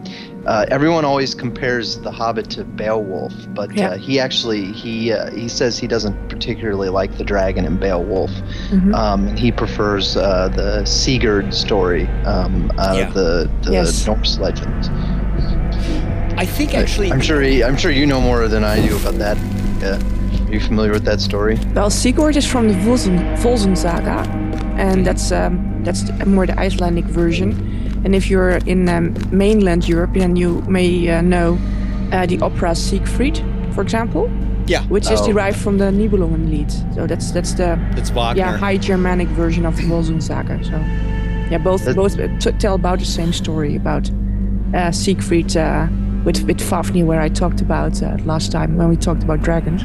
uh, 0.46 0.64
everyone 0.70 1.04
always 1.04 1.34
compares 1.34 1.98
The 1.98 2.10
Hobbit 2.10 2.48
to 2.52 2.64
Beowulf, 2.64 3.34
but 3.54 3.70
Yeah. 3.74 3.90
uh, 3.90 3.96
he 3.98 4.18
actually 4.18 4.72
he 4.72 5.12
uh, 5.12 5.30
he 5.32 5.48
says 5.48 5.78
he 5.78 5.86
doesn't 5.86 6.16
particularly 6.30 6.88
like 6.88 7.18
the 7.18 7.24
dragon 7.24 7.66
in 7.66 7.76
Beowulf. 7.76 8.30
Mhm. 8.70 8.94
Um, 8.94 9.36
he 9.36 9.52
prefers 9.52 10.16
uh, 10.16 10.48
the 10.48 10.82
Sigurd 10.86 11.52
story 11.52 12.06
um, 12.24 12.72
out 12.78 12.96
Yeah. 12.96 13.08
of 13.08 13.14
the, 13.14 13.50
the 13.62 13.72
Yes. 13.72 14.06
Norse 14.06 14.38
legend. 14.38 14.90
I 16.38 16.46
think 16.46 16.72
actually. 16.74 17.12
I'm 17.12 17.20
sure 17.20 17.42
he, 17.42 17.62
I'm 17.62 17.76
sure 17.76 17.90
you 17.90 18.06
know 18.06 18.20
more 18.20 18.48
than 18.48 18.64
I 18.64 18.80
do 18.88 18.96
about 18.96 19.16
that. 19.18 19.36
Yeah. 19.82 19.98
Are 20.48 20.52
you 20.54 20.60
familiar 20.60 20.90
with 20.92 21.04
that 21.04 21.20
story? 21.20 21.58
Well, 21.74 21.90
Sigurd 21.90 22.36
is 22.36 22.46
from 22.46 22.66
the 22.68 22.74
Volsung, 22.74 23.18
Volsung 23.42 23.76
Saga, 23.76 24.24
and 24.80 25.06
that's 25.06 25.30
um, 25.32 25.58
that's 25.84 26.02
more 26.26 26.46
the 26.46 26.58
Icelandic 26.58 27.04
version. 27.04 27.52
And 28.04 28.14
if 28.14 28.30
you're 28.30 28.58
in 28.66 28.88
um, 28.88 29.14
mainland 29.30 29.88
Europe, 29.88 30.14
then 30.14 30.36
you 30.36 30.62
may 30.68 31.08
uh, 31.10 31.20
know 31.22 31.58
uh, 32.12 32.26
the 32.26 32.38
opera 32.40 32.74
Siegfried, 32.74 33.38
for 33.74 33.82
example, 33.82 34.28
Yeah, 34.66 34.82
which 34.88 35.10
is 35.10 35.20
Oh. 35.20 35.26
derived 35.32 35.56
from 35.58 35.78
the 35.78 35.90
Nibelungenlied. 35.90 36.70
So 36.94 37.06
that's 37.06 37.30
that's 37.32 37.54
the 37.54 37.78
it's 37.96 38.10
yeah 38.36 38.56
High 38.56 38.78
Germanic 38.78 39.28
version 39.36 39.66
of 39.66 39.76
the 39.76 39.82
Volsung 39.82 40.20
Saga. 40.22 40.58
So 40.64 40.76
yeah, 41.50 41.58
both 41.62 41.84
That- 41.84 41.96
both 41.96 42.18
uh, 42.18 42.28
t- 42.38 42.52
tell 42.58 42.74
about 42.74 42.98
the 42.98 43.04
same 43.06 43.32
story 43.32 43.76
about 43.76 44.10
uh, 44.74 44.90
Siegfried 44.92 45.56
uh, 45.56 45.86
with 46.24 46.42
with 46.46 46.60
Fafnir, 46.60 47.04
where 47.06 47.20
I 47.26 47.28
talked 47.30 47.60
about 47.60 48.02
uh, 48.02 48.16
last 48.24 48.50
time 48.52 48.76
when 48.78 48.88
we 48.88 48.96
talked 48.96 49.22
about 49.24 49.42
dragons. 49.42 49.82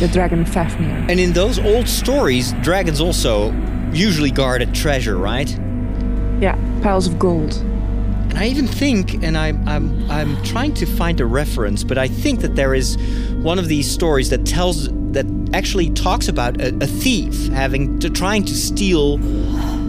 The 0.00 0.08
dragon 0.08 0.44
Fafnir. 0.44 1.06
And 1.08 1.20
in 1.20 1.32
those 1.32 1.58
old 1.60 1.88
stories, 1.88 2.52
dragons 2.62 3.00
also 3.00 3.52
usually 3.94 4.30
guard 4.30 4.62
a 4.62 4.66
treasure, 4.66 5.16
right? 5.16 5.50
Yeah, 6.40 6.56
piles 6.82 7.06
of 7.06 7.18
gold. 7.18 7.54
And 8.30 8.38
I 8.38 8.46
even 8.46 8.66
think, 8.66 9.22
and 9.22 9.38
I'm, 9.38 9.66
I'm, 9.68 10.10
I'm 10.10 10.42
trying 10.42 10.74
to 10.74 10.86
find 10.86 11.20
a 11.20 11.26
reference, 11.26 11.84
but 11.84 11.98
I 11.98 12.08
think 12.08 12.40
that 12.40 12.56
there 12.56 12.74
is 12.74 12.96
one 13.42 13.58
of 13.58 13.68
these 13.68 13.88
stories 13.90 14.30
that 14.30 14.44
tells, 14.44 14.88
that 15.12 15.26
actually 15.52 15.90
talks 15.90 16.26
about 16.26 16.60
a, 16.60 16.74
a 16.82 16.86
thief 16.86 17.48
having 17.48 17.98
to, 18.00 18.10
trying 18.10 18.44
to 18.46 18.54
steal 18.54 19.20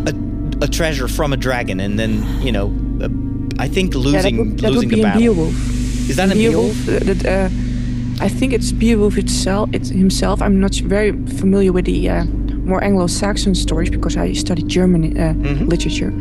a, 0.07 0.13
a 0.61 0.67
treasure 0.67 1.07
from 1.07 1.33
a 1.33 1.37
dragon 1.37 1.79
and 1.79 1.97
then, 1.97 2.23
you 2.41 2.51
know, 2.51 2.67
uh, 3.01 3.09
I 3.57 3.67
think 3.67 3.93
yeah, 3.93 4.01
that 4.01 4.07
losing, 4.07 4.37
would, 4.37 4.59
that 4.59 4.71
would 4.73 4.89
be 4.89 4.97
the 4.97 5.01
battle. 5.01 5.21
Beowulf. 5.21 6.09
Is 6.09 6.17
that 6.17 6.31
in 6.31 6.37
Beowulf? 6.37 6.85
Beowulf? 6.85 7.01
uh, 7.01 7.13
that, 7.13 7.25
uh, 7.25 8.23
I 8.23 8.29
think 8.29 8.53
it's 8.53 8.71
Beowulf 8.71 9.17
itself. 9.17 9.69
It's 9.73 9.89
himself. 9.89 10.41
I'm 10.41 10.59
not 10.59 10.75
very 10.75 11.11
familiar 11.11 11.73
with 11.73 11.85
the 11.85 12.09
uh, 12.09 12.25
more 12.65 12.83
Anglo-Saxon 12.83 13.55
stories 13.55 13.89
because 13.89 14.17
I 14.17 14.33
studied 14.33 14.67
German 14.67 15.03
uh, 15.17 15.33
Mm-hmm. 15.33 15.65
literature. 15.65 16.11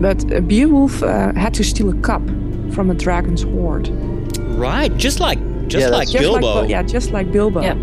But 0.00 0.18
uh, 0.32 0.40
Beowulf 0.40 1.02
uh, 1.02 1.32
had 1.34 1.52
to 1.54 1.62
steal 1.64 1.90
a 1.90 1.94
cup 2.00 2.22
from 2.74 2.90
a 2.90 2.94
dragon's 2.94 3.42
hoard. 3.42 3.88
Right, 4.58 4.94
just 4.96 5.20
like, 5.20 5.38
just 5.68 5.84
Yeah, 5.86 5.98
like 5.98 6.08
Just 6.08 6.22
Bilbo. 6.22 6.60
Like, 6.60 6.70
yeah, 6.70 6.82
just 6.82 7.10
like 7.12 7.30
Bilbo. 7.32 7.60
Yeah. 7.62 7.76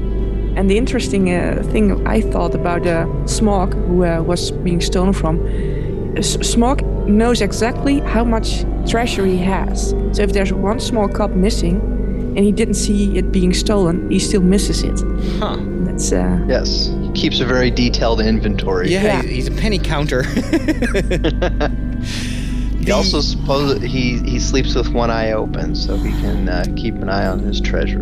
And 0.58 0.70
the 0.70 0.78
interesting 0.78 1.30
uh, 1.34 1.62
thing 1.72 2.06
I 2.08 2.22
thought 2.22 2.56
about 2.56 2.86
uh, 2.88 3.06
Smaug, 3.26 3.74
who 3.88 4.04
uh, 4.06 4.22
was 4.24 4.52
being 4.52 4.82
stolen 4.82 5.14
from, 5.14 5.40
S- 6.18 6.38
Smaug 6.38 6.82
knows 7.08 7.42
exactly 7.42 8.00
how 8.00 8.24
much 8.24 8.66
treasure 8.90 9.26
he 9.26 9.38
has. 9.38 9.90
So 10.14 10.24
if 10.24 10.32
there's 10.34 10.52
one 10.52 10.80
small 10.80 11.08
cup 11.08 11.32
missing, 11.32 11.80
and 12.36 12.40
he 12.46 12.52
didn't 12.52 12.76
see 12.76 13.18
it 13.18 13.32
being 13.32 13.54
stolen, 13.54 14.10
he 14.12 14.20
still 14.20 14.42
misses 14.42 14.84
it. 14.84 15.00
Huh. 15.40 15.58
That's 15.86 16.12
uh, 16.12 16.40
Yes. 16.48 16.90
He 17.18 17.22
keeps 17.24 17.40
a 17.40 17.46
very 17.46 17.72
detailed 17.72 18.22
inventory. 18.22 18.92
Yeah, 18.92 19.04
Yeah. 19.04 19.22
He's, 19.24 19.32
he's 19.32 19.48
a 19.48 19.52
penny 19.60 19.80
counter. 19.80 20.24
He 22.80 22.94
also 22.94 23.20
suppose 23.20 23.82
he 23.84 24.20
he 24.20 24.40
sleeps 24.40 24.74
with 24.74 24.88
one 24.94 25.12
eye 25.12 25.34
open, 25.34 25.76
so 25.76 25.98
he 25.98 26.10
can 26.22 26.48
uh, 26.48 26.64
keep 26.78 26.96
an 26.96 27.10
eye 27.10 27.28
on 27.28 27.40
his 27.40 27.60
treasure. 27.60 28.00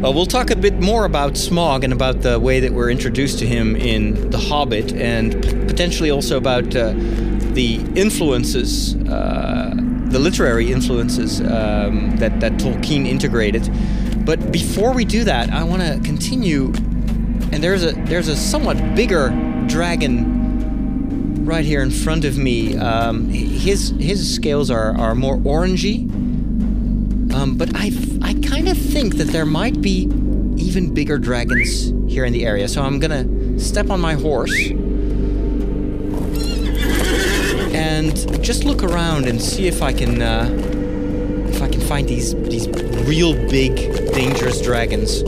Well, 0.00 0.14
we'll 0.14 0.24
talk 0.24 0.48
a 0.50 0.56
bit 0.56 0.80
more 0.80 1.04
about 1.04 1.34
Smaug 1.34 1.84
and 1.84 1.92
about 1.92 2.22
the 2.22 2.40
way 2.40 2.58
that 2.58 2.72
we're 2.72 2.88
introduced 2.88 3.38
to 3.40 3.46
him 3.46 3.76
in 3.76 4.30
The 4.30 4.38
Hobbit, 4.38 4.94
and 4.94 5.42
p- 5.44 5.52
potentially 5.66 6.10
also 6.10 6.38
about 6.38 6.74
uh, 6.74 6.94
the 7.52 7.84
influences, 7.96 8.94
uh, 8.94 9.74
the 10.06 10.18
literary 10.18 10.72
influences 10.72 11.42
um, 11.42 12.16
that 12.16 12.40
that 12.40 12.52
Tolkien 12.52 13.06
integrated. 13.06 13.68
But 14.24 14.50
before 14.50 14.94
we 14.94 15.04
do 15.04 15.24
that, 15.24 15.50
I 15.50 15.64
want 15.64 15.82
to 15.82 16.00
continue. 16.02 16.72
And 17.54 17.62
there's 17.62 17.84
a 17.84 17.92
there's 17.92 18.26
a 18.26 18.34
somewhat 18.36 18.96
bigger 18.96 19.28
dragon 19.68 21.44
right 21.46 21.64
here 21.64 21.82
in 21.82 21.90
front 21.92 22.24
of 22.24 22.36
me. 22.36 22.76
Um, 22.76 23.28
his 23.28 23.94
his 24.00 24.34
scales 24.34 24.72
are 24.72 24.98
are 24.98 25.14
more 25.14 25.36
orangey. 25.36 26.10
Um, 27.32 27.56
but 27.56 27.70
I, 27.76 27.92
I 28.22 28.34
kind 28.34 28.68
of 28.68 28.76
think 28.76 29.18
that 29.18 29.28
there 29.28 29.46
might 29.46 29.80
be 29.80 30.08
even 30.56 30.92
bigger 30.94 31.16
dragons 31.16 31.92
here 32.12 32.24
in 32.24 32.32
the 32.32 32.44
area. 32.44 32.66
So 32.66 32.82
I'm 32.82 32.98
gonna 32.98 33.60
step 33.60 33.88
on 33.88 34.00
my 34.00 34.14
horse 34.14 34.70
and 37.72 38.42
just 38.42 38.64
look 38.64 38.82
around 38.82 39.26
and 39.28 39.40
see 39.40 39.68
if 39.68 39.80
I 39.80 39.92
can 39.92 40.20
uh, 40.20 40.48
if 41.50 41.62
I 41.62 41.68
can 41.68 41.82
find 41.82 42.08
these 42.08 42.34
these 42.34 42.66
real 43.06 43.32
big 43.48 43.76
dangerous 44.12 44.60
dragons. 44.60 45.22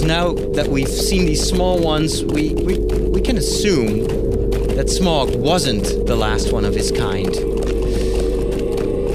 Because 0.00 0.08
now 0.08 0.32
that 0.54 0.66
we've 0.66 0.88
seen 0.88 1.26
these 1.26 1.46
small 1.46 1.78
ones, 1.78 2.24
we, 2.24 2.54
we 2.54 2.78
we 2.78 3.20
can 3.20 3.36
assume 3.36 4.04
that 4.74 4.86
Smaug 4.86 5.36
wasn't 5.36 6.06
the 6.06 6.16
last 6.16 6.54
one 6.54 6.64
of 6.64 6.74
his 6.74 6.90
kind. 6.90 7.34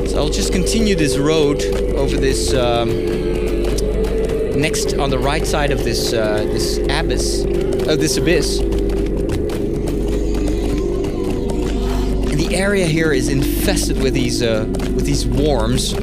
So 0.07 0.17
I'll 0.17 0.29
just 0.29 0.53
continue 0.53 0.93
this 0.93 1.17
road 1.17 1.63
over 1.95 2.17
this. 2.17 2.53
Um, 2.53 2.89
next 4.61 4.93
on 4.93 5.09
the 5.09 5.17
right 5.17 5.47
side 5.47 5.71
of 5.71 5.83
this 5.83 6.13
uh, 6.13 6.43
this 6.51 6.77
abyss, 6.77 7.45
uh, 7.45 7.95
this 7.95 8.17
abyss. 8.17 8.59
The 12.29 12.49
area 12.51 12.85
here 12.85 13.11
is 13.11 13.29
infested 13.29 13.99
with 14.03 14.13
these 14.13 14.43
uh, 14.43 14.67
with 14.93 15.05
these 15.07 15.25
worms. 15.25 15.95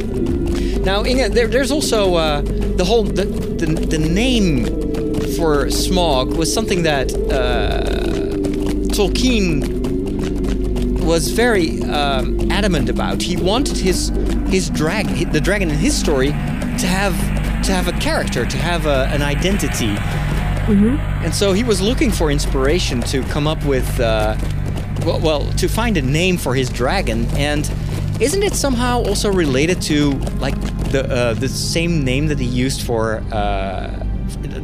Now, 0.80 1.04
Inge, 1.04 1.32
there, 1.32 1.46
there's 1.46 1.70
also 1.70 2.16
uh, 2.16 2.42
the 2.82 2.86
whole 2.86 3.04
the, 3.04 3.24
the 3.24 3.66
the 3.96 3.98
name 3.98 4.64
for 5.36 5.66
Smaug 5.66 6.36
was 6.36 6.52
something 6.52 6.82
that 6.82 7.14
uh, 7.14 7.84
Tolkien 8.96 9.52
was 11.04 11.30
very 11.30 11.80
um, 11.84 12.50
adamant 12.50 12.88
about. 12.88 13.22
He 13.22 13.36
wanted 13.36 13.76
his 13.76 14.08
his 14.48 14.68
drag 14.68 15.30
the 15.30 15.40
dragon 15.40 15.70
in 15.70 15.76
his 15.76 15.94
story 15.94 16.30
to 16.82 16.86
have 16.98 17.14
to 17.66 17.70
have 17.70 17.86
a 17.86 17.96
character, 18.00 18.44
to 18.44 18.58
have 18.58 18.86
a, 18.86 19.06
an 19.14 19.22
identity. 19.22 19.94
And 21.24 21.32
so 21.32 21.52
he 21.52 21.62
was 21.62 21.80
looking 21.80 22.10
for 22.10 22.32
inspiration 22.32 23.00
to 23.02 23.22
come 23.34 23.46
up 23.46 23.64
with, 23.64 23.88
uh, 24.00 24.36
well, 25.06 25.20
well, 25.20 25.52
to 25.52 25.68
find 25.68 25.96
a 25.96 26.02
name 26.02 26.36
for 26.36 26.52
his 26.52 26.68
dragon. 26.68 27.26
And 27.36 27.70
isn't 28.20 28.42
it 28.42 28.54
somehow 28.54 29.04
also 29.04 29.32
related 29.32 29.80
to 29.82 30.12
like 30.40 30.56
the 30.92 31.02
uh, 31.10 31.34
the 31.34 31.48
same 31.48 32.04
name 32.04 32.26
that 32.28 32.38
he 32.38 32.46
used 32.46 32.82
for? 32.82 33.22
Uh, 33.32 34.04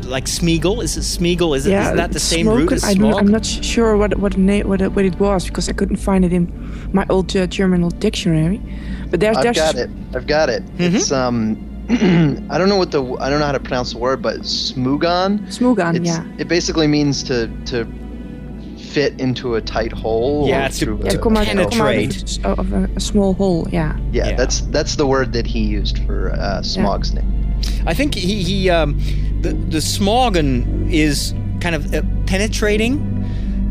like 0.04 0.24
Smeagol, 0.24 0.82
is 0.82 0.96
it 0.96 1.00
Smeagol? 1.02 1.54
Is, 1.56 1.66
it, 1.66 1.74
is 1.74 1.96
that 1.96 2.12
the 2.12 2.20
same 2.20 2.46
smoke, 2.46 2.58
root 2.58 2.72
as 2.72 2.84
I 2.84 2.94
Smaug? 2.94 3.10
don't, 3.10 3.14
I'm 3.20 3.28
not 3.28 3.44
sure 3.44 3.96
what 3.96 4.16
what 4.18 4.36
name 4.36 4.68
what, 4.68 4.80
it- 4.80 4.92
what 4.94 5.04
it 5.04 5.18
was 5.20 5.46
because 5.46 5.68
I 5.68 5.72
couldn't 5.72 5.96
find 5.96 6.24
it 6.24 6.32
in 6.32 6.44
my 6.92 7.04
old 7.10 7.34
uh, 7.36 7.46
German 7.46 7.88
dictionary. 7.98 8.60
But 9.10 9.20
there's 9.20 9.36
I've 9.36 9.42
there's 9.44 9.56
got 9.56 9.74
it. 9.76 9.90
I've 10.14 10.26
got 10.26 10.48
it. 10.48 10.62
Mm-hmm. 10.78 10.96
It's 10.96 11.12
um, 11.12 11.36
I 12.50 12.56
don't 12.58 12.68
know 12.68 12.76
what 12.76 12.92
the 12.92 13.02
I 13.20 13.28
don't 13.30 13.40
know 13.40 13.46
how 13.46 13.52
to 13.52 13.60
pronounce 13.60 13.92
the 13.92 13.98
word, 13.98 14.22
but 14.22 14.40
smugon. 14.40 15.40
Smugan, 15.48 15.96
It's, 15.96 16.06
yeah. 16.06 16.24
It 16.38 16.48
basically 16.48 16.86
means 16.86 17.22
to 17.24 17.48
to 17.66 17.84
fit 18.88 19.20
into 19.20 19.55
a 19.57 19.61
tight 19.61 19.92
hole. 19.92 20.48
Yeah, 20.48 20.66
or 20.66 20.68
to- 20.68 20.74
through 20.74 21.01
Yeah, 21.05 21.12
a- 21.12 21.18
come 21.18 21.37
out, 21.37 21.46
come 21.46 21.59
out 21.59 21.70
penetrate. 21.72 22.16
of, 22.16 22.22
s- 22.22 22.38
of 22.44 22.72
a, 22.72 22.88
a 22.96 23.01
small 23.01 23.35
hole. 23.35 23.66
Yeah. 23.70 23.96
yeah, 24.12 24.29
Yeah. 24.31 24.37
that's 24.37 24.61
that's 24.77 24.96
the 24.96 25.07
word 25.07 25.33
that 25.33 25.46
he 25.46 25.61
used 25.61 25.98
for 26.07 26.31
uh, 26.33 26.62
Smaug's 26.62 27.12
name. 27.12 27.31
I 27.87 27.94
think 27.94 28.14
he, 28.14 28.42
he 28.42 28.70
um, 28.70 28.98
the 29.42 29.51
the 29.53 29.79
Smogon 29.79 30.90
is 30.92 31.35
kind 31.61 31.74
of 31.74 31.92
uh, 31.94 32.03
penetrating, 32.27 32.94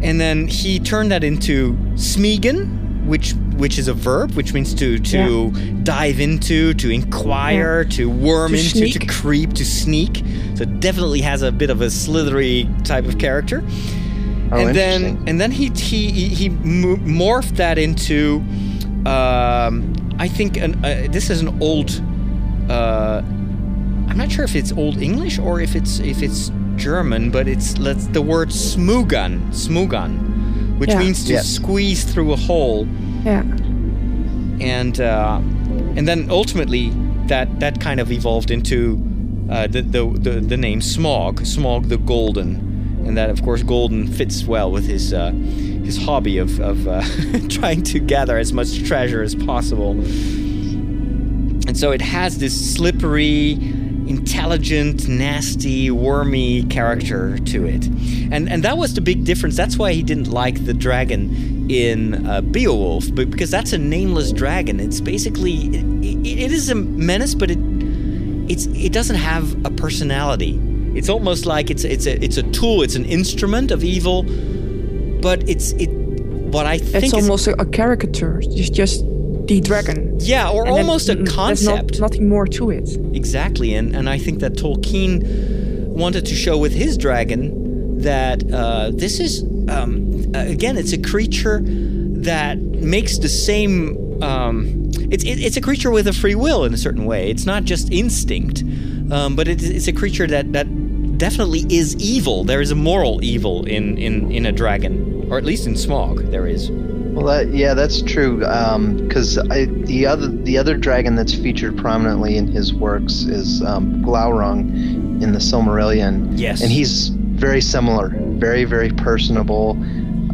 and 0.03 0.19
then 0.19 0.47
he 0.47 0.80
turned 0.80 1.12
that 1.12 1.23
into 1.23 1.73
Smeagol, 1.95 2.67
which 3.08 3.34
which 3.58 3.80
is 3.80 3.88
a 3.88 3.93
verb, 3.93 4.32
which 4.34 4.53
means 4.53 4.73
to 4.75 4.99
to 4.99 5.49
dive 5.84 6.19
into, 6.19 6.73
to 6.75 6.89
inquire, 6.91 7.86
to 7.86 8.08
worm 8.10 8.51
To 8.51 8.58
into, 8.60 8.99
to 8.99 9.06
creep, 9.08 9.53
to 9.53 9.65
sneak. 9.65 10.17
So 10.56 10.63
it 10.63 10.80
definitely 10.80 11.21
has 11.21 11.41
a 11.41 11.51
bit 11.51 11.69
of 11.69 11.82
a 11.82 11.89
slithery 11.89 12.67
type 12.84 13.06
of 13.06 13.17
character. 13.17 13.63
Oh, 14.51 14.57
and 14.67 14.75
then 14.75 15.23
and 15.27 15.39
then 15.41 15.51
he 15.51 15.69
he 15.75 16.10
he 16.12 16.27
he 16.29 16.49
morphed 16.49 17.55
that 17.57 17.77
into 17.77 18.41
um, 19.05 19.93
I 20.19 20.27
think 20.27 20.57
an, 20.57 20.83
uh, 20.83 21.07
this 21.10 21.29
is 21.29 21.41
an 21.41 21.62
old 21.62 22.01
uh, 22.69 23.21
I'm 24.10 24.17
not 24.17 24.31
sure 24.31 24.45
if 24.45 24.55
it's 24.55 24.71
old 24.71 24.97
English 25.01 25.38
or 25.39 25.60
if 25.62 25.75
it's 25.75 25.99
if 25.99 26.21
it's 26.23 26.51
German 26.75 27.29
but 27.31 27.47
it's 27.47 27.77
let's 27.77 28.07
the 28.07 28.21
word 28.21 28.49
smugan 28.49 29.41
smugan 29.51 30.77
which 30.79 30.89
Yeah. 30.91 30.99
means 30.99 31.25
to 31.25 31.33
Yes. 31.33 31.47
squeeze 31.47 32.03
through 32.03 32.31
a 32.33 32.38
hole 32.38 32.88
Yeah. 33.25 33.43
and 34.62 34.99
uh, 35.01 35.39
and 35.97 36.07
then 36.07 36.29
ultimately 36.29 36.91
that 37.27 37.60
that 37.60 37.79
kind 37.79 37.99
of 37.99 38.12
evolved 38.12 38.51
into 38.51 39.01
uh, 39.49 39.67
the, 39.67 39.81
the 39.81 40.05
the 40.19 40.39
the 40.41 40.57
name 40.57 40.79
Smaug, 40.81 41.39
Smaug 41.41 41.88
the 41.89 41.97
Golden, 41.97 42.66
and 43.07 43.17
that 43.17 43.29
of 43.29 43.41
course 43.43 43.63
Golden 43.63 44.07
fits 44.07 44.43
well 44.43 44.71
with 44.71 44.85
his 44.85 45.13
uh, 45.13 45.31
his 45.31 45.97
hobby 45.97 46.37
of 46.37 46.59
of 46.59 46.87
uh, 46.87 47.01
trying 47.49 47.83
to 47.83 47.99
gather 47.99 48.37
as 48.37 48.51
much 48.53 48.83
treasure 48.83 49.23
as 49.23 49.33
possible. 49.33 49.91
And 51.67 51.77
so 51.77 51.91
it 51.91 52.01
has 52.01 52.37
this 52.37 52.75
slippery, 52.75 53.53
intelligent, 54.07 55.07
nasty, 55.07 55.91
wormy 55.91 56.63
character 56.63 57.37
to 57.39 57.65
it. 57.65 57.87
And 58.31 58.49
and 58.49 58.63
that 58.63 58.77
was 58.77 58.93
the 58.93 59.01
big 59.01 59.23
difference. 59.23 59.55
That's 59.55 59.77
why 59.77 59.93
he 59.93 60.03
didn't 60.03 60.29
like 60.29 60.65
the 60.65 60.73
dragon 60.73 61.69
in 61.69 62.25
uh, 62.27 62.41
Beowulf, 62.41 63.13
but 63.13 63.29
because 63.29 63.51
that's 63.51 63.73
a 63.73 63.77
nameless 63.77 64.31
dragon. 64.31 64.79
It's 64.79 65.01
basically 65.01 65.67
it, 65.67 65.85
it 66.25 66.51
is 66.51 66.69
a 66.69 66.75
menace, 66.75 67.35
but 67.35 67.51
it 67.51 67.59
it's 68.49 68.65
it 68.67 68.91
doesn't 68.93 69.17
have 69.17 69.65
a 69.65 69.69
personality. 69.71 70.59
It's 70.97 71.10
almost 71.10 71.45
like 71.45 71.69
it's 71.69 71.83
it's 71.83 72.05
a 72.05 72.23
it's 72.23 72.38
a 72.38 72.43
tool. 72.43 72.81
It's 72.81 72.95
an 72.95 73.05
instrument 73.05 73.71
of 73.71 73.83
evil, 73.83 74.23
but 75.21 75.47
it's 75.47 75.71
it. 75.73 75.89
What 76.47 76.65
I 76.65 76.77
think 76.77 77.03
It's 77.03 77.13
is 77.13 77.13
almost 77.13 77.47
a, 77.47 77.65
caricature. 77.65 78.39
It's 78.41 78.69
just 78.69 79.03
the 79.47 79.60
dragon. 79.60 80.15
yeah, 80.21 80.49
or 80.49 80.65
And 80.65 80.77
almost 80.77 81.10
a 81.10 81.15
concept. 81.25 81.89
There's 81.89 81.99
not, 81.99 82.12
nothing 82.12 82.29
more 82.29 82.47
to 82.47 82.69
it. 82.69 82.89
Exactly, 83.13 83.73
and 83.73 83.95
and 83.95 84.10
I 84.10 84.17
think 84.17 84.39
that 84.39 84.53
Tolkien 84.53 85.23
wanted 85.88 86.25
to 86.25 86.36
show 86.36 86.57
with 86.57 86.73
his 86.73 86.97
dragon 86.97 87.99
that 87.99 88.49
uh, 88.51 88.91
this 88.93 89.19
is 89.19 89.43
um, 89.69 90.07
again, 90.33 90.77
it's 90.77 90.93
a 90.93 90.97
creature 90.97 91.62
that 91.63 92.60
makes 92.60 93.17
the 93.17 93.29
same. 93.29 94.21
Um, 94.23 94.89
it's 95.12 95.23
it, 95.23 95.39
it's 95.39 95.57
a 95.57 95.62
creature 95.62 95.91
with 95.91 96.07
a 96.07 96.13
free 96.13 96.36
will 96.36 96.63
in 96.63 96.73
a 96.73 96.77
certain 96.77 97.05
way. 97.05 97.29
It's 97.29 97.45
not 97.45 97.63
just 97.63 97.91
instinct, 97.91 98.63
um, 99.12 99.36
but 99.36 99.47
it, 99.47 99.62
it's 99.62 99.88
a 99.88 99.93
creature 99.93 100.27
that 100.27 100.53
that 100.53 100.67
definitely 101.17 101.65
is 101.69 101.95
evil. 101.97 102.43
There 102.43 102.62
is 102.62 102.71
a 102.71 102.75
moral 102.75 103.23
evil 103.23 103.65
in 103.65 103.97
in 103.97 104.32
in 104.32 104.45
a 104.45 104.51
dragon, 104.51 105.27
or 105.30 105.38
at 105.38 105.43
least 105.43 105.67
in 105.67 105.73
Smaug, 105.73 106.32
there 106.32 106.47
is. 106.47 106.69
Well, 107.17 107.25
that, 107.25 107.51
yeah, 107.51 107.73
that's 107.73 108.03
true. 108.03 108.38
Because 108.38 109.36
the 109.36 110.06
other 110.06 110.27
the 110.27 110.58
other 110.58 110.77
dragon 110.77 111.15
that's 111.15 111.34
featured 111.34 111.75
prominently 111.75 112.38
in 112.38 112.47
his 112.47 112.73
works 112.73 113.23
is 113.23 113.63
um, 113.63 114.03
Glaurung 114.03 114.69
in 115.23 115.32
the 115.32 115.39
Silmarillion. 115.39 116.30
Yes. 116.36 116.62
and 116.62 116.71
he's 116.71 117.10
very 117.10 117.62
similar, 117.62 118.10
very 118.38 118.65
very 118.65 118.91
personable, 118.91 119.71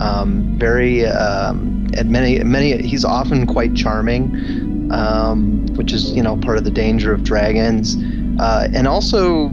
um, 0.02 0.58
very 0.58 1.06
um, 1.06 1.88
and 1.96 2.10
many 2.10 2.44
many. 2.44 2.82
He's 2.82 3.06
often 3.06 3.48
quite 3.48 3.74
charming, 3.76 4.92
um, 4.92 5.66
which 5.76 5.94
is 5.94 6.12
you 6.12 6.22
know 6.22 6.36
part 6.36 6.58
of 6.58 6.66
the 6.66 6.72
danger 6.72 7.14
of 7.14 7.24
dragons, 7.24 7.96
uh, 8.42 8.68
and 8.74 8.90
also 8.90 9.50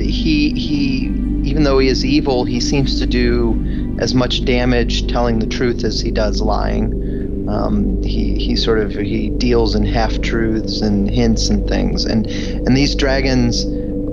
he 0.00 0.50
he 0.50 1.06
even 1.48 1.62
though 1.62 1.78
he 1.78 1.88
is 1.88 2.04
evil, 2.04 2.44
he 2.44 2.60
seems 2.60 2.98
to 2.98 3.06
do 3.06 3.96
as 3.98 4.14
much 4.14 4.44
damage 4.44 5.06
telling 5.06 5.38
the 5.38 5.46
truth 5.46 5.84
as 5.84 6.00
he 6.00 6.10
does 6.10 6.40
lying. 6.40 7.48
Um, 7.48 8.02
he 8.02 8.38
he 8.38 8.56
sort 8.56 8.78
of 8.78 8.92
he 8.92 9.30
deals 9.30 9.74
in 9.74 9.84
half 9.84 10.20
truths 10.20 10.80
and 10.80 11.10
hints 11.10 11.48
and 11.48 11.66
things, 11.68 12.04
and 12.04 12.26
and 12.26 12.76
these 12.76 12.94
dragons, 12.94 13.64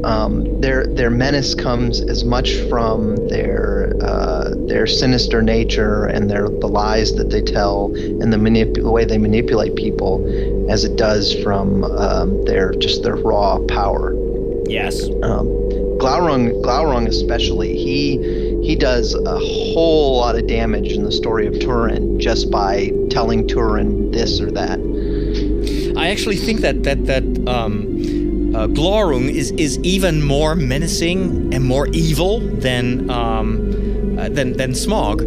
um, 0.04 0.60
their 0.62 0.88
their 0.88 1.10
menace 1.10 1.54
comes 1.54 2.02
as 2.02 2.24
much 2.24 2.56
from 2.70 3.16
their 3.28 3.94
uh, 4.02 4.54
their 4.68 4.88
sinister 4.88 5.42
nature 5.42 6.06
and 6.06 6.30
their 6.30 6.50
the 6.50 6.68
lies 6.68 7.14
that 7.16 7.30
they 7.30 7.42
tell 7.42 7.94
and 7.96 8.34
the 8.34 8.38
manip- 8.38 8.82
the 8.82 8.92
way 8.92 9.06
they 9.06 9.18
manipulate 9.18 9.76
people, 9.76 10.26
as 10.70 10.84
it 10.84 10.96
does 10.96 11.34
from 11.44 11.84
um, 11.84 12.44
their 12.46 12.72
just 12.74 13.04
their 13.04 13.16
raw 13.16 13.60
power. 13.68 14.16
Yes. 14.68 15.10
Um, 15.24 15.48
Glaurung, 15.98 16.62
Glaurung 16.62 17.08
especially, 17.08 17.76
he 17.76 18.18
he 18.64 18.76
does 18.76 19.14
a 19.14 19.40
whole 19.40 20.18
lot 20.18 20.36
of 20.36 20.48
damage 20.48 20.92
in 20.92 21.04
the 21.04 21.12
story 21.12 21.48
of 21.48 21.60
Turin 21.60 22.20
just 22.20 22.52
by 22.52 22.92
telling 23.10 23.48
Turin 23.48 24.12
this 24.12 24.42
or 24.42 24.52
that. 24.52 24.80
I 25.98 26.10
actually 26.10 26.38
think 26.38 26.62
that 26.62 26.84
that 26.84 27.06
that 27.06 27.24
um, 27.48 28.56
uh, 28.56 28.68
Glaurung 28.68 29.30
is 29.30 29.52
is 29.52 29.80
even 29.80 30.24
more 30.24 30.56
menacing 30.56 31.54
and 31.54 31.64
more 31.64 31.88
evil 31.88 32.40
than 32.40 33.10
um, 33.10 34.18
uh, 34.20 34.30
than 34.30 34.54
than 34.54 34.72
Smaug, 34.72 35.22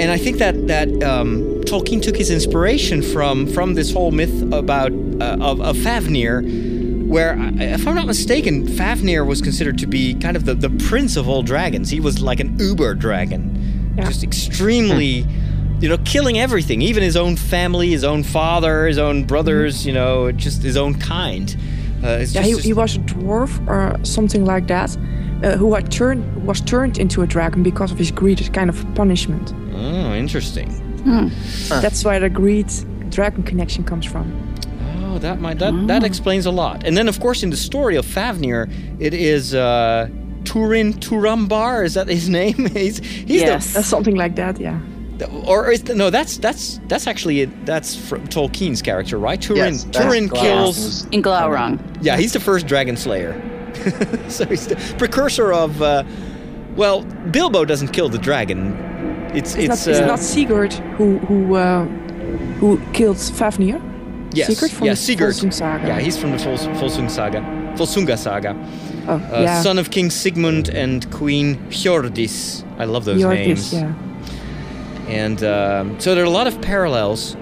and 0.00 0.10
I 0.10 0.18
think 0.18 0.38
that 0.38 0.66
that 0.66 0.88
um, 1.02 1.62
Tolkien 1.64 2.02
took 2.02 2.16
his 2.16 2.30
inspiration 2.30 3.02
from 3.02 3.46
from 3.46 3.74
this 3.74 3.92
whole 3.92 4.10
myth 4.10 4.42
about 4.52 4.92
uh, 5.20 5.36
of, 5.40 5.60
of 5.60 5.76
Fafnir, 5.78 6.40
where 7.08 7.36
if 7.60 7.86
I'm 7.86 7.94
not 7.94 8.06
mistaken, 8.06 8.66
Fafnir 8.66 9.24
was 9.24 9.40
considered 9.42 9.78
to 9.78 9.86
be 9.86 10.14
kind 10.14 10.36
of 10.36 10.44
the, 10.44 10.54
the 10.54 10.70
prince 10.88 11.16
of 11.16 11.28
all 11.28 11.42
dragons. 11.42 11.90
He 11.90 12.00
was 12.00 12.20
like 12.20 12.40
an 12.40 12.58
uber 12.58 12.94
dragon, 12.94 13.94
Yeah. 13.96 14.04
just 14.06 14.22
extremely 14.22 15.26
you 15.78 15.90
know, 15.90 15.98
killing 16.06 16.38
everything, 16.38 16.80
even 16.80 17.02
his 17.02 17.16
own 17.18 17.36
family, 17.36 17.90
his 17.90 18.02
own 18.02 18.22
father, 18.22 18.86
his 18.86 18.96
own 18.96 19.24
brothers, 19.24 19.84
you 19.86 19.92
know, 19.92 20.32
just 20.32 20.62
his 20.62 20.74
own 20.74 20.94
kind. 20.94 21.54
Uh, 22.02 22.08
it's 22.22 22.34
Yeah, 22.34 22.42
just- 22.44 22.62
he, 22.62 22.68
he 22.68 22.72
was 22.72 22.96
a 22.96 23.00
dwarf 23.00 23.50
or 23.68 24.02
something 24.02 24.46
like 24.46 24.68
that, 24.68 24.96
uh, 25.42 25.56
who 25.58 25.74
had 25.74 25.90
turned 25.92 26.24
was 26.46 26.62
turned 26.62 26.96
into 26.98 27.20
a 27.20 27.26
dragon 27.26 27.62
because 27.62 27.92
of 27.92 27.98
his 27.98 28.10
greed, 28.10 28.40
as 28.40 28.48
kind 28.48 28.70
of 28.70 28.86
punishment. 28.94 29.52
oh, 29.74 30.14
interesting. 30.14 30.70
That's 31.68 32.04
where 32.04 32.20
the 32.20 32.30
greed 32.30 32.72
dragon 33.10 33.42
connection 33.42 33.84
comes 33.84 34.06
from. 34.06 34.32
Oh, 35.16 35.18
that 35.20 35.40
might 35.40 35.58
that 35.60 35.72
that 35.86 36.04
explains 36.04 36.44
a 36.44 36.50
lot. 36.50 36.84
And 36.84 36.94
then, 36.94 37.08
of 37.08 37.20
course, 37.20 37.42
in 37.42 37.48
the 37.48 37.56
story 37.56 37.96
of 37.96 38.04
Fafnir, 38.04 38.68
it 38.98 39.14
is 39.14 39.54
uh, 39.54 40.08
Turin 40.44 40.92
Turambar. 40.92 41.84
Is 41.86 41.94
that 41.94 42.06
his 42.08 42.28
name? 42.40 42.66
he's 42.66 42.98
he's 42.98 43.40
Yes. 43.40 43.72
That's 43.72 43.88
something 43.88 44.14
like 44.16 44.36
that, 44.36 44.60
yeah. 44.60 44.78
or 45.46 45.72
is 45.72 45.84
the, 45.84 45.94
no? 45.94 46.10
That's 46.10 46.36
that's 46.36 46.80
that's 46.88 47.06
actually 47.06 47.46
that's 47.64 47.96
from 47.96 48.28
Tolkien's 48.28 48.82
character, 48.82 49.18
right? 49.18 49.40
Turin 49.40 49.72
Yes, 49.72 49.84
Turin 49.84 50.26
Glass. 50.28 50.42
kills. 50.42 51.04
In 51.06 51.22
Glaurung. 51.22 51.78
Yeah, 52.02 52.18
he's 52.18 52.34
the 52.34 52.40
first 52.40 52.66
dragon 52.66 52.96
slayer. 52.98 53.32
so 54.28 54.44
he's 54.44 54.66
the 54.66 54.76
precursor 54.98 55.50
of. 55.52 55.80
Uh, 55.80 56.04
well, 56.76 57.04
Bilbo 57.30 57.64
doesn't 57.64 57.88
kill 57.94 58.10
the 58.10 58.18
dragon. 58.18 58.74
It's 59.34 59.54
It's, 59.54 59.56
it's, 59.56 59.86
not, 59.86 59.88
it's 59.92 60.00
uh, 60.00 60.06
not 60.06 60.18
Sigurd 60.18 60.74
who 60.98 61.18
who 61.20 61.54
uh, 61.54 61.86
who 62.60 62.78
killed 62.92 63.16
Fafnir. 63.18 63.80
Yes, 64.36 64.48
Sigurd 64.48 64.70
from 64.70 64.86
yeah, 64.86 64.92
the 64.92 64.96
Sigurd. 64.96 65.34
Volsung 65.34 65.52
saga. 65.52 65.86
Yeah, 65.88 65.98
he's 66.00 66.16
from 66.18 66.30
the 66.32 66.38
Vol- 66.38 66.56
Volsung 66.80 67.10
saga, 67.10 67.40
Volsunga 67.76 68.16
saga. 68.16 68.54
Oh, 69.08 69.14
Uh, 69.14 69.40
yeah. 69.42 69.62
Son 69.62 69.78
of 69.78 69.90
King 69.90 70.10
Sigmund 70.10 70.68
and 70.68 71.10
Queen 71.10 71.56
Hjordis. 71.70 72.64
I 72.78 72.84
love 72.84 73.04
those 73.04 73.20
Hjordis, 73.22 73.46
names. 73.46 73.72
yeah. 73.72 73.92
And 75.08 75.42
um, 75.44 75.98
so 76.00 76.14
there 76.14 76.24
are 76.24 76.26
a 76.26 76.30
lot 76.30 76.46
of 76.48 76.60
parallels 76.60 77.36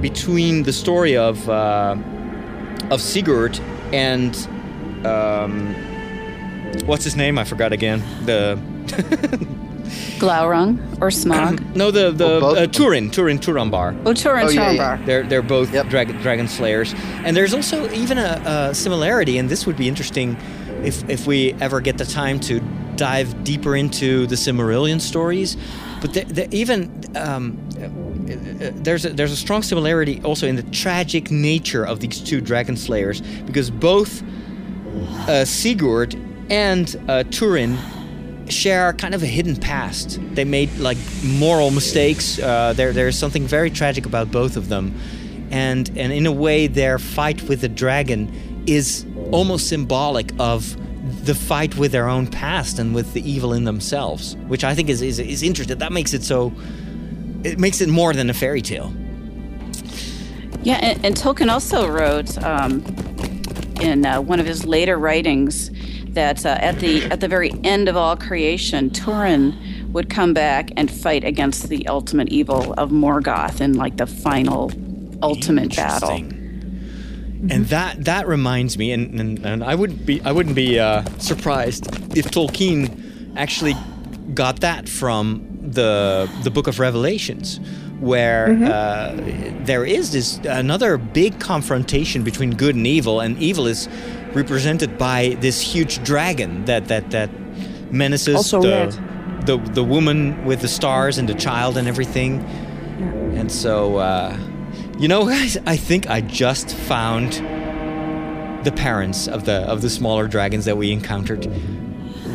between 0.00 0.62
the 0.64 0.72
story 0.72 1.16
of 1.16 1.48
uh, 1.48 1.96
of 2.90 3.00
Sigurd 3.00 3.58
and 3.92 4.36
um, 5.06 5.74
what's 6.84 7.04
his 7.04 7.16
name? 7.16 7.38
I 7.38 7.44
forgot 7.44 7.72
again. 7.72 8.02
The 8.26 8.58
Glaurung 10.18 10.78
or 11.00 11.08
Smaug. 11.08 11.60
no, 11.76 11.90
the 11.90 12.10
the 12.10 12.24
Well, 12.26 12.40
both 12.40 12.58
uh, 12.58 12.62
of. 12.62 12.72
Turin, 12.72 13.10
Turin, 13.10 13.38
Turambar. 13.38 13.96
oh, 14.06 14.12
Turin 14.12 14.46
Oh, 14.46 14.50
yeah, 14.50 14.70
yeah. 14.70 14.96
Turambar. 14.96 15.06
They're 15.06 15.22
they're 15.24 15.42
both 15.42 15.72
Yep. 15.72 15.88
dragon 15.88 16.16
dragon 16.22 16.48
slayers, 16.48 16.94
and 17.24 17.36
there's 17.36 17.54
also 17.54 17.90
even 17.92 18.18
a, 18.18 18.42
a 18.70 18.74
similarity, 18.74 19.38
and 19.38 19.48
this 19.48 19.66
would 19.66 19.76
be 19.76 19.88
interesting 19.88 20.36
if 20.82 21.08
if 21.08 21.26
we 21.26 21.54
ever 21.60 21.80
get 21.80 21.98
the 21.98 22.04
time 22.04 22.40
to 22.40 22.60
dive 22.96 23.44
deeper 23.44 23.76
into 23.76 24.26
the 24.26 24.36
Silmarillion 24.36 25.00
stories. 25.00 25.56
But 26.00 26.12
the, 26.14 26.24
the, 26.24 26.54
even 26.54 26.90
um, 27.16 27.58
uh, 27.80 28.70
there's 28.82 29.04
a, 29.04 29.10
there's 29.10 29.32
a 29.32 29.36
strong 29.36 29.62
similarity 29.62 30.20
also 30.24 30.46
in 30.46 30.56
the 30.56 30.62
tragic 30.64 31.30
nature 31.30 31.84
of 31.84 32.00
these 32.00 32.20
two 32.20 32.40
dragon 32.40 32.76
slayers 32.76 33.20
because 33.46 33.70
both 33.70 34.22
uh, 35.28 35.44
Sigurd 35.44 36.14
and 36.50 36.96
uh, 37.08 37.24
Turin 37.24 37.76
share 38.48 38.92
kind 38.92 39.14
of 39.14 39.22
a 39.22 39.26
hidden 39.26 39.56
past. 39.56 40.18
They 40.34 40.44
made 40.44 40.76
like 40.78 40.98
moral 41.24 41.70
mistakes. 41.70 42.38
Uh, 42.38 42.72
there, 42.74 42.92
there's 42.92 43.18
something 43.18 43.46
very 43.46 43.70
tragic 43.70 44.06
about 44.06 44.30
both 44.30 44.56
of 44.56 44.68
them, 44.68 44.98
and 45.50 45.90
and 45.96 46.12
in 46.12 46.26
a 46.26 46.32
way, 46.32 46.66
their 46.66 46.98
fight 46.98 47.42
with 47.42 47.60
the 47.60 47.68
dragon 47.68 48.64
is 48.66 49.06
almost 49.30 49.68
symbolic 49.68 50.32
of 50.38 50.76
the 51.24 51.34
fight 51.34 51.76
with 51.76 51.92
their 51.92 52.08
own 52.08 52.26
past 52.26 52.78
and 52.78 52.94
with 52.94 53.12
the 53.12 53.30
evil 53.30 53.52
in 53.52 53.64
themselves, 53.64 54.36
which 54.48 54.64
I 54.64 54.74
think 54.74 54.88
is 54.88 55.02
is, 55.02 55.18
is 55.18 55.42
interesting. 55.42 55.78
That 55.78 55.92
makes 55.92 56.14
it 56.14 56.22
so. 56.22 56.52
It 57.44 57.58
makes 57.60 57.80
it 57.80 57.88
more 57.88 58.12
than 58.12 58.28
a 58.28 58.34
fairy 58.34 58.62
tale. 58.62 58.92
Yeah, 60.62 60.78
and, 60.82 61.04
and 61.04 61.14
Tolkien 61.14 61.48
also 61.48 61.88
wrote 61.88 62.36
um, 62.42 62.82
in 63.80 64.04
uh, 64.04 64.20
one 64.20 64.40
of 64.40 64.46
his 64.46 64.66
later 64.66 64.98
writings 64.98 65.70
that 66.16 66.44
uh, 66.44 66.58
at 66.60 66.80
the 66.80 67.04
at 67.04 67.20
the 67.20 67.28
very 67.28 67.52
end 67.62 67.88
of 67.88 67.96
all 67.96 68.16
creation, 68.16 68.90
Turin 68.90 69.54
would 69.92 70.10
come 70.10 70.34
back 70.34 70.72
and 70.76 70.90
fight 70.90 71.22
against 71.22 71.68
the 71.68 71.86
ultimate 71.86 72.30
evil 72.30 72.72
of 72.72 72.90
Morgoth 72.90 73.60
in 73.60 73.74
like 73.74 73.96
the 73.98 74.06
final 74.06 74.72
ultimate 75.22 75.76
battle. 75.76 76.10
Interesting. 76.10 76.42
And 77.50 77.66
that 77.66 78.04
that 78.06 78.26
reminds 78.26 78.76
me, 78.76 78.92
and, 78.92 79.20
and, 79.20 79.46
and 79.46 79.62
I 79.62 79.74
wouldn't 79.74 80.04
be 80.04 80.20
I 80.22 80.32
wouldn't 80.32 80.56
be 80.56 80.80
uh, 80.80 81.04
surprised 81.18 81.86
if 82.16 82.26
Tolkien 82.26 83.36
actually 83.36 83.74
got 84.34 84.60
that 84.60 84.88
from 84.88 85.46
the 85.60 86.28
the 86.42 86.50
Book 86.50 86.66
of 86.66 86.80
Revelations, 86.80 87.60
where 88.00 88.48
uh, 88.64 89.12
there 89.64 89.84
is 89.84 90.12
this 90.12 90.38
another 90.44 90.98
big 90.98 91.40
confrontation 91.40 92.22
between 92.22 92.50
good 92.56 92.74
and 92.74 92.86
evil, 92.86 93.20
and 93.20 93.38
evil 93.38 93.66
is 93.66 93.88
represented 94.34 94.98
by 94.98 95.36
this 95.40 95.60
huge 95.60 96.02
dragon 96.04 96.64
that 96.66 96.88
that 96.88 97.10
that 97.10 97.30
menaces 97.90 98.36
Also 98.36 98.60
the, 98.60 98.68
red. 98.68 99.46
the 99.46 99.56
the 99.72 99.84
woman 99.84 100.44
with 100.44 100.60
the 100.60 100.68
stars 100.68 101.18
and 101.18 101.28
the 101.28 101.34
child 101.34 101.76
and 101.76 101.88
everything. 101.88 102.44
And 103.36 103.52
so, 103.52 103.96
uh, 103.98 104.36
you 104.98 105.08
know, 105.08 105.26
guys, 105.26 105.58
I 105.66 105.76
think 105.76 106.08
I 106.08 106.22
just 106.22 106.74
found 106.74 107.34
the 108.64 108.72
parents 108.72 109.28
of 109.28 109.44
the 109.44 109.60
of 109.70 109.82
the 109.82 109.90
smaller 109.90 110.26
dragons 110.26 110.64
that 110.64 110.76
we 110.76 110.90
encountered 110.90 111.46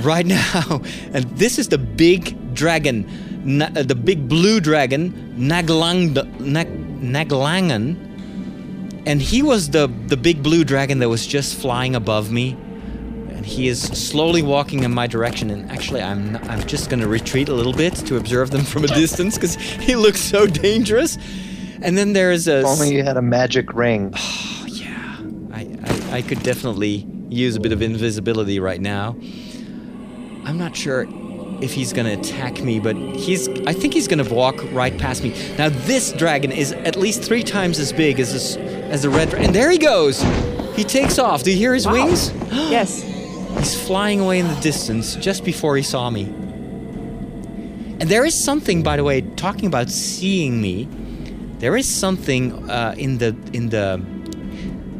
right 0.04 0.26
now, 0.39 0.82
and 1.13 1.26
this 1.38 1.60
is 1.60 1.69
the 1.69 1.78
big 1.78 2.54
dragon, 2.54 3.06
na- 3.43 3.69
uh, 3.75 3.84
the 3.84 3.95
big 3.95 4.27
blue 4.27 4.60
dragon, 4.60 5.12
Naglang, 5.38 6.13
Nag, 6.39 6.67
Naglangan, 7.01 7.95
and 9.06 9.21
he 9.21 9.41
was 9.41 9.69
the 9.69 9.88
the 10.08 10.17
big 10.17 10.43
blue 10.43 10.63
dragon 10.63 10.99
that 10.99 11.10
was 11.10 11.25
just 11.25 11.56
flying 11.60 11.95
above 11.95 12.32
me. 12.32 12.58
And 13.30 13.45
he 13.45 13.67
is 13.67 13.82
slowly 13.82 14.43
walking 14.43 14.84
in 14.84 14.93
my 14.93 15.08
direction, 15.08 15.49
and 15.49 15.69
actually, 15.71 16.01
I'm 16.01 16.38
I'm 16.49 16.65
just 16.67 16.89
gonna 16.89 17.08
retreat 17.08 17.49
a 17.49 17.54
little 17.54 17.73
bit 17.73 17.95
to 18.08 18.17
observe 18.17 18.51
them 18.51 18.63
from 18.63 18.84
a 18.84 18.88
distance 18.88 19.36
because 19.36 19.56
he 19.56 19.95
looks 19.95 20.19
so 20.19 20.45
dangerous. 20.45 21.17
And 21.82 21.97
then 21.97 22.13
there's 22.13 22.47
a 22.47 22.60
If 22.60 22.65
only 22.67 22.93
you 22.93 23.04
had 23.04 23.17
a 23.17 23.21
magic 23.23 23.73
ring. 23.73 24.13
Oh, 24.15 24.65
yeah, 24.67 25.17
I, 25.51 25.62
I, 25.84 26.17
I 26.17 26.21
could 26.21 26.43
definitely 26.43 27.08
use 27.30 27.56
a 27.56 27.60
bit 27.60 27.71
of 27.71 27.82
invisibility 27.82 28.60
right 28.60 28.80
now. 28.82 29.15
I'm 30.43 30.58
not 30.60 30.75
sure 30.75 31.06
if 31.62 31.74
he's 31.74 31.93
gonna 31.93 32.13
attack 32.13 32.62
me, 32.62 32.80
but 32.80 32.95
he's. 32.95 33.47
I 33.67 33.74
think 33.74 33.93
he's 33.93 34.08
gonna 34.08 34.24
walk 34.28 34.56
right 34.71 34.97
past 34.97 35.24
me. 35.24 35.34
Now 35.58 35.69
this 35.69 36.12
dragon 36.13 36.52
is 36.52 36.71
at 36.74 36.95
least 36.95 37.24
three 37.24 37.43
times 37.43 37.80
as 37.80 37.91
big 37.93 38.19
as 38.19 38.34
this, 38.34 38.56
as 38.58 39.04
the 39.04 39.10
red. 39.10 39.30
dra- 39.30 39.39
And 39.41 39.54
there 39.54 39.69
he 39.71 39.78
goes. 39.78 40.21
He 40.76 40.84
takes 40.84 41.19
off. 41.19 41.43
Do 41.43 41.52
you 41.52 41.58
hear 41.58 41.74
his 41.74 41.88
wings? 41.88 42.32
yes. 42.52 43.02
He's 43.58 43.76
flying 43.88 44.19
away 44.21 44.39
in 44.39 44.47
the 44.47 44.60
distance 44.62 45.15
just 45.15 45.43
before 45.43 45.76
he 45.76 45.84
saw 45.84 46.10
me. 46.10 46.24
And 48.00 48.10
there 48.10 48.26
is 48.26 48.34
something, 48.34 48.82
by 48.82 48.95
the 48.97 49.04
way, 49.04 49.21
talking 49.21 49.67
about 49.67 49.89
seeing 49.89 50.60
me. 50.62 50.88
There 51.60 51.78
is 51.78 51.88
something 51.88 52.69
uh, 52.69 52.95
in 52.97 53.19
the 53.19 53.36
in 53.54 53.69
the 53.69 54.02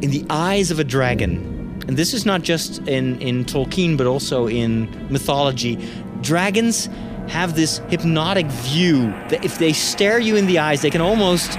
in 0.02 0.10
the 0.10 0.24
eyes 0.30 0.70
of 0.70 0.78
a 0.78 0.84
dragon, 0.84 1.82
and 1.88 1.96
this 1.96 2.14
is 2.14 2.24
not 2.24 2.42
just 2.42 2.78
in 2.86 3.20
in 3.20 3.44
Tolkien, 3.44 3.96
but 3.96 4.06
also 4.06 4.46
in 4.46 4.88
mythology. 5.10 5.76
Dragons 6.22 6.88
have 7.28 7.54
this 7.54 7.78
hypnotic 7.88 8.46
view 8.46 9.10
that 9.28 9.44
if 9.44 9.58
they 9.58 9.72
stare 9.72 10.18
you 10.18 10.36
in 10.36 10.46
the 10.46 10.58
eyes, 10.58 10.82
they 10.82 10.90
can 10.90 11.00
almost 11.00 11.56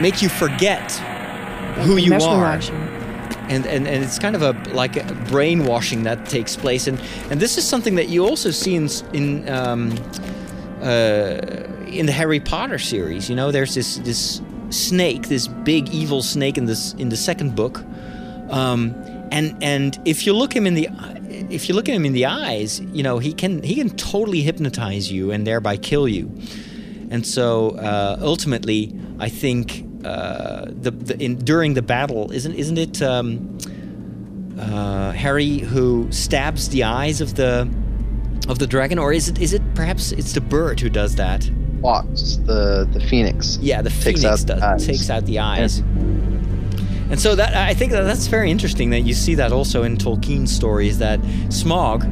make 0.00 0.22
you 0.22 0.28
forget 0.28 0.92
who 1.82 1.96
you 1.96 2.14
are. 2.14 2.60
and, 3.48 3.66
and 3.66 3.88
and 3.88 4.04
it's 4.04 4.18
kind 4.18 4.36
of 4.36 4.42
a 4.42 4.52
like 4.72 4.96
a 4.96 5.14
brainwashing 5.30 6.02
that 6.04 6.26
takes 6.26 6.56
place. 6.56 6.86
And 6.86 7.00
and 7.30 7.40
this 7.40 7.58
is 7.58 7.66
something 7.66 7.94
that 7.96 8.08
you 8.08 8.26
also 8.26 8.50
see 8.50 8.74
in 8.74 8.88
in 9.12 9.48
um, 9.48 9.92
uh, 10.82 11.38
in 11.86 12.06
the 12.06 12.12
Harry 12.12 12.40
Potter 12.40 12.78
series. 12.78 13.28
You 13.28 13.36
know 13.36 13.50
there's 13.50 13.74
this 13.74 13.96
this 13.98 14.40
snake 14.70 15.28
this 15.28 15.48
big 15.48 15.88
evil 15.88 16.22
snake 16.22 16.58
in 16.58 16.66
this 16.66 16.94
in 16.94 17.08
the 17.08 17.16
second 17.16 17.56
book. 17.56 17.82
Um, 18.50 18.94
and 19.30 19.56
and 19.62 19.98
if 20.04 20.26
you 20.26 20.32
look 20.32 20.54
him 20.54 20.66
in 20.66 20.74
the 20.74 20.88
if 21.50 21.68
you 21.68 21.74
look 21.74 21.88
at 21.88 21.94
him 21.94 22.04
in 22.04 22.12
the 22.12 22.26
eyes 22.26 22.80
you 22.92 23.02
know 23.02 23.18
he 23.18 23.32
can 23.32 23.62
he 23.62 23.74
can 23.74 23.90
totally 23.96 24.42
hypnotize 24.42 25.10
you 25.10 25.30
and 25.30 25.46
thereby 25.46 25.76
kill 25.76 26.06
you 26.06 26.30
and 27.10 27.26
so 27.26 27.70
uh, 27.70 28.18
ultimately, 28.20 28.94
I 29.18 29.28
think 29.28 29.84
uh, 30.04 30.66
the, 30.68 30.90
the 30.90 31.22
in, 31.22 31.36
during 31.36 31.74
the 31.74 31.82
battle 31.82 32.30
isn't 32.30 32.54
isn't 32.54 32.78
it 32.78 33.02
um, 33.02 33.58
uh, 34.58 35.12
Harry 35.12 35.58
who 35.58 36.10
stabs 36.12 36.68
the 36.68 36.84
eyes 36.84 37.20
of 37.20 37.34
the 37.34 37.68
of 38.48 38.58
the 38.58 38.66
dragon, 38.66 38.98
or 38.98 39.12
is 39.12 39.28
it 39.28 39.38
is 39.38 39.52
it 39.52 39.62
perhaps 39.74 40.12
it's 40.12 40.32
the 40.32 40.40
bird 40.40 40.80
who 40.80 40.90
does 40.90 41.16
that? 41.16 41.50
Fawkes 41.80 42.36
the 42.44 42.88
the 42.92 43.00
phoenix. 43.00 43.58
Yeah, 43.60 43.82
the 43.82 43.90
Takes 43.90 44.20
phoenix 44.20 44.42
out 44.42 44.60
does 44.60 44.86
takes 44.86 45.10
out 45.10 45.24
the 45.24 45.38
eyes. 45.38 45.82
And 47.10 47.18
so 47.18 47.34
that 47.34 47.54
I 47.54 47.74
think 47.74 47.92
that 47.92 48.02
that's 48.02 48.26
very 48.26 48.50
interesting 48.50 48.90
that 48.90 49.00
you 49.00 49.14
see 49.14 49.34
that 49.36 49.52
also 49.52 49.82
in 49.82 49.96
Tolkien's 49.96 50.54
stories 50.54 50.98
that 50.98 51.20
Smaug 51.48 52.04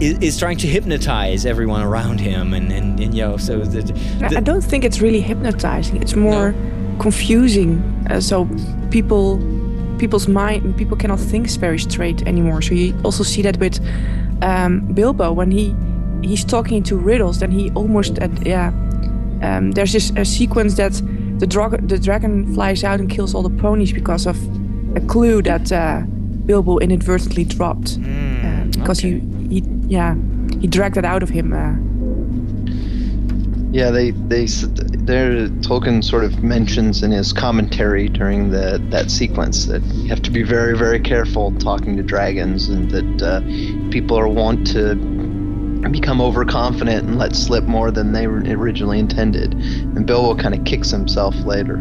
is, 0.00 0.18
is 0.18 0.38
trying 0.38 0.56
to 0.58 0.66
hypnotize 0.66 1.44
everyone 1.44 1.82
around 1.82 2.20
him, 2.20 2.54
and 2.54 2.72
and, 2.72 2.98
and 3.00 3.14
you 3.14 3.22
know, 3.22 3.36
so 3.36 3.60
the, 3.60 3.82
the, 3.82 4.36
I 4.36 4.40
don't 4.40 4.62
think 4.62 4.84
it's 4.84 5.00
really 5.00 5.20
hypnotizing. 5.20 6.02
It's 6.02 6.16
more 6.16 6.54
confusing. 6.98 7.82
Uh, 8.10 8.20
so 8.20 8.48
people, 8.90 9.38
people's 9.98 10.28
mind, 10.28 10.76
people 10.76 10.96
cannot 10.96 11.20
think 11.20 11.48
very 11.50 11.78
straight 11.78 12.26
anymore. 12.26 12.62
So 12.62 12.74
you 12.74 12.98
also 13.04 13.24
see 13.24 13.42
that 13.42 13.58
with 13.58 13.78
um, 14.42 14.80
Bilbo 14.94 15.32
when 15.32 15.50
he 15.50 15.74
he's 16.22 16.44
talking 16.44 16.78
into 16.78 16.96
riddles. 16.96 17.40
Then 17.40 17.50
he 17.50 17.70
almost, 17.72 18.18
uh, 18.20 18.28
yeah. 18.42 18.72
Um, 19.42 19.72
there's 19.72 19.92
this 19.92 20.12
a 20.16 20.24
sequence 20.24 20.74
that 20.74 21.00
the, 21.40 21.46
dra- 21.46 21.80
the 21.82 21.98
dragon 21.98 22.54
flies 22.54 22.84
out 22.84 23.00
and 23.00 23.10
kills 23.10 23.34
all 23.34 23.42
the 23.42 23.56
ponies 23.62 23.92
because 23.92 24.26
of 24.26 24.36
a 24.96 25.00
clue 25.00 25.42
that 25.42 25.72
uh, 25.72 26.02
Bilbo 26.46 26.78
inadvertently 26.78 27.44
dropped. 27.44 27.98
uh, 27.98 28.64
because 28.78 28.98
he, 29.00 29.20
he, 29.48 29.62
yeah, 29.88 30.14
he 30.60 30.66
dragged 30.66 30.94
that 30.96 31.04
out 31.04 31.22
of 31.22 31.28
him. 31.30 31.52
Uh, 31.52 31.74
Yeah, 33.72 33.90
they 33.92 34.10
they 34.10 34.44
s- 34.44 34.66
there 35.06 35.46
Tolkien 35.62 36.02
sort 36.02 36.24
of 36.24 36.42
mentions 36.42 37.02
in 37.04 37.12
his 37.12 37.32
commentary 37.32 38.08
during 38.08 38.50
the 38.50 38.82
that 38.90 39.10
sequence 39.12 39.66
that 39.66 39.80
you 39.94 40.08
have 40.08 40.22
to 40.22 40.30
be 40.32 40.42
very 40.42 40.76
very 40.76 40.98
careful 40.98 41.52
talking 41.58 41.96
to 41.96 42.02
dragons 42.02 42.68
and 42.68 42.90
that 42.90 43.22
uh, 43.22 43.40
people 43.92 44.18
are 44.18 44.26
wont 44.26 44.66
to 44.74 44.96
become 45.88 46.20
overconfident 46.20 47.06
and 47.06 47.18
let 47.18 47.34
slip 47.34 47.64
more 47.64 47.90
than 47.90 48.12
they 48.12 48.26
originally 48.26 48.98
intended. 48.98 49.54
And 49.54 50.06
Bilbo 50.06 50.40
kind 50.40 50.54
of 50.54 50.64
kicks 50.64 50.90
himself 50.90 51.34
later. 51.36 51.76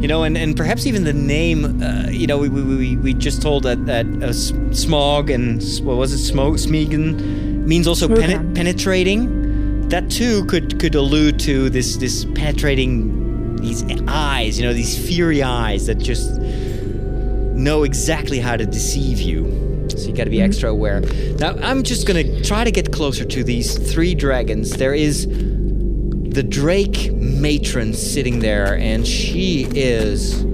you 0.00 0.08
know, 0.08 0.22
and, 0.22 0.36
and 0.38 0.56
perhaps 0.56 0.86
even 0.86 1.04
the 1.04 1.12
name, 1.12 1.82
uh, 1.82 2.06
you 2.08 2.26
know, 2.26 2.38
we, 2.38 2.48
we, 2.48 2.62
we, 2.62 2.96
we 2.96 3.12
just 3.12 3.42
told 3.42 3.64
that 3.64 3.84
that 3.84 4.06
uh, 4.06 4.32
Smaug 4.72 5.32
and 5.32 5.62
what 5.86 5.98
was 5.98 6.12
it, 6.14 6.34
Smaug, 6.34 6.54
Smeagol 6.54 7.20
means 7.66 7.86
also 7.86 8.08
pene- 8.08 8.54
penetrating. 8.54 9.88
That 9.90 10.10
too 10.10 10.46
could 10.46 10.80
could 10.80 10.94
allude 10.94 11.38
to 11.40 11.68
this 11.68 11.96
this 11.96 12.24
penetrating 12.24 13.56
these 13.56 13.84
eyes, 14.08 14.58
you 14.58 14.64
know, 14.64 14.72
these 14.72 14.96
fiery 15.06 15.42
eyes 15.42 15.86
that 15.86 15.96
just 15.96 16.40
know 16.40 17.82
exactly 17.82 18.38
how 18.38 18.56
to 18.56 18.64
deceive 18.64 19.20
you. 19.20 19.69
So 19.98 20.08
you 20.08 20.14
got 20.14 20.24
to 20.24 20.30
be 20.30 20.40
extra 20.40 20.70
aware. 20.70 21.00
Now 21.38 21.54
I'm 21.62 21.82
just 21.82 22.06
gonna 22.06 22.42
try 22.42 22.64
to 22.64 22.70
get 22.70 22.92
closer 22.92 23.24
to 23.24 23.44
these 23.44 23.76
three 23.92 24.14
dragons. 24.14 24.70
There 24.72 24.94
is 24.94 25.26
the 25.26 26.42
Drake 26.42 27.12
matron 27.12 27.92
sitting 27.92 28.38
there, 28.38 28.76
and 28.76 29.06
she 29.06 29.66
is 29.74 30.44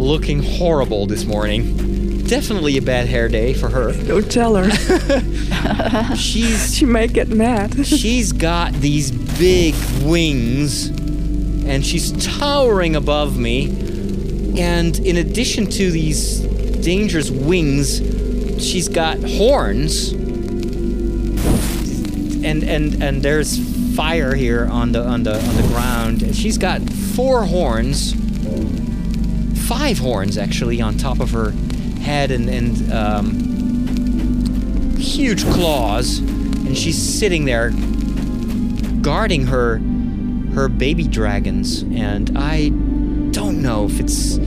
looking 0.00 0.42
horrible 0.42 1.06
this 1.06 1.24
morning. 1.24 2.24
Definitely 2.26 2.76
a 2.76 2.82
bad 2.82 3.06
hair 3.06 3.28
day 3.28 3.54
for 3.54 3.68
her. 3.68 3.92
don't 4.06 4.30
tell 4.30 4.56
her. 4.56 4.70
She's 6.16 6.76
she 6.76 6.84
might 6.84 7.12
get 7.12 7.28
mad. 7.28 7.86
she's 7.86 8.32
got 8.32 8.72
these 8.74 9.10
big 9.10 9.74
wings, 10.02 10.88
and 10.88 11.84
she's 11.84 12.12
towering 12.38 12.96
above 12.96 13.38
me. 13.38 13.68
And 14.58 14.98
in 15.00 15.16
addition 15.16 15.66
to 15.70 15.90
these 15.90 16.44
dangerous 16.82 17.30
wings, 17.30 17.98
she's 18.62 18.88
got 18.88 19.18
horns. 19.18 20.12
And 22.42 22.64
and 22.64 23.02
and 23.02 23.22
there's 23.22 23.58
fire 23.94 24.34
here 24.34 24.66
on 24.66 24.92
the 24.92 25.04
on 25.04 25.24
the 25.24 25.34
on 25.34 25.56
the 25.56 25.68
ground. 25.68 26.34
She's 26.34 26.56
got 26.56 26.80
four 26.90 27.44
horns, 27.44 28.14
five 29.68 29.98
horns 29.98 30.38
actually 30.38 30.80
on 30.80 30.96
top 30.96 31.20
of 31.20 31.32
her 31.32 31.50
head, 32.00 32.30
and 32.30 32.48
and 32.48 32.90
um, 32.92 34.96
huge 34.96 35.44
claws. 35.44 36.18
And 36.18 36.78
she's 36.78 36.96
sitting 36.96 37.44
there 37.44 37.72
guarding 39.02 39.46
her 39.46 39.80
her 40.54 40.68
baby 40.68 41.06
dragons. 41.06 41.82
And 41.82 42.38
I 42.38 42.70
don't 43.30 43.62
know 43.62 43.86
if 43.86 44.00
it's 44.00 44.38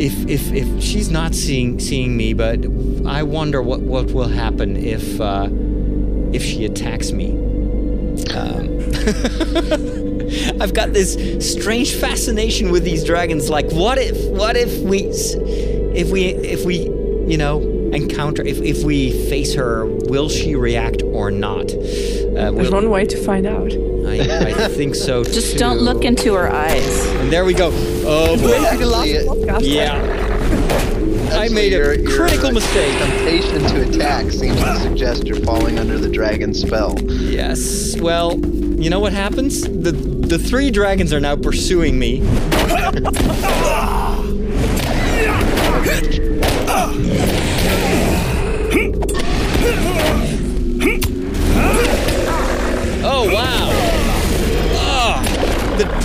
if 0.00 0.26
if 0.28 0.52
if 0.52 0.82
she's 0.82 1.10
not 1.10 1.34
seeing 1.34 1.78
seeing 1.78 2.16
me, 2.16 2.32
but 2.32 2.64
I 3.06 3.22
wonder 3.22 3.60
what 3.62 3.80
what 3.80 4.10
will 4.12 4.28
happen 4.28 4.76
if 4.76 5.20
uh, 5.20 5.48
if 6.32 6.42
she 6.42 6.64
attacks 6.64 7.12
me. 7.12 7.32
Um, 8.34 8.80
I've 10.60 10.74
got 10.74 10.92
this 10.92 11.14
strange 11.46 11.94
fascination 11.94 12.70
with 12.70 12.84
these 12.84 13.04
dragons. 13.04 13.50
Like, 13.50 13.70
what 13.72 13.98
if 13.98 14.16
what 14.30 14.56
if 14.56 14.78
we 14.80 15.04
if 15.94 16.10
we 16.10 16.26
if 16.26 16.64
we 16.64 16.78
you 17.30 17.36
know 17.36 17.60
encounter 17.92 18.42
if 18.42 18.58
if 18.60 18.84
we 18.84 19.12
face 19.28 19.54
her, 19.54 19.86
will 19.86 20.28
she 20.28 20.54
react 20.54 21.02
or 21.02 21.30
not? 21.30 21.70
Uh, 21.72 22.50
There's 22.52 22.52
will- 22.52 22.72
one 22.72 22.90
way 22.90 23.04
to 23.06 23.16
find 23.22 23.46
out. 23.46 23.72
I, 24.06 24.64
I 24.64 24.68
think 24.68 24.94
so 24.94 25.22
too. 25.24 25.32
Just 25.32 25.58
don't 25.58 25.78
look 25.80 26.04
into 26.04 26.34
her 26.34 26.50
eyes. 26.52 27.06
And 27.16 27.30
there 27.32 27.44
we 27.44 27.54
go. 27.54 27.70
Oh 28.04 28.36
boy. 28.40 28.64
Actually, 28.66 29.14
Podcast. 29.24 29.60
Yeah. 29.62 29.94
I 31.32 31.44
actually, 31.44 31.54
made 31.54 31.72
a 31.72 31.76
your- 31.76 31.94
your, 31.94 32.16
critical 32.16 32.48
uh, 32.48 32.52
mistake. 32.52 32.98
Temptation 32.98 33.60
to 33.68 33.88
attack 33.88 34.30
seems 34.32 34.58
to 34.60 34.76
suggest 34.80 35.26
you're 35.26 35.40
falling 35.40 35.78
under 35.78 35.96
the 35.98 36.08
dragon 36.08 36.52
spell. 36.52 36.98
Yes. 37.02 37.98
Well, 38.00 38.38
you 38.40 38.90
know 38.90 39.00
what 39.00 39.12
happens? 39.12 39.62
The 39.62 39.92
the 39.92 40.38
three 40.38 40.70
dragons 40.70 41.12
are 41.12 41.20
now 41.20 41.36
pursuing 41.36 41.98
me. 41.98 42.20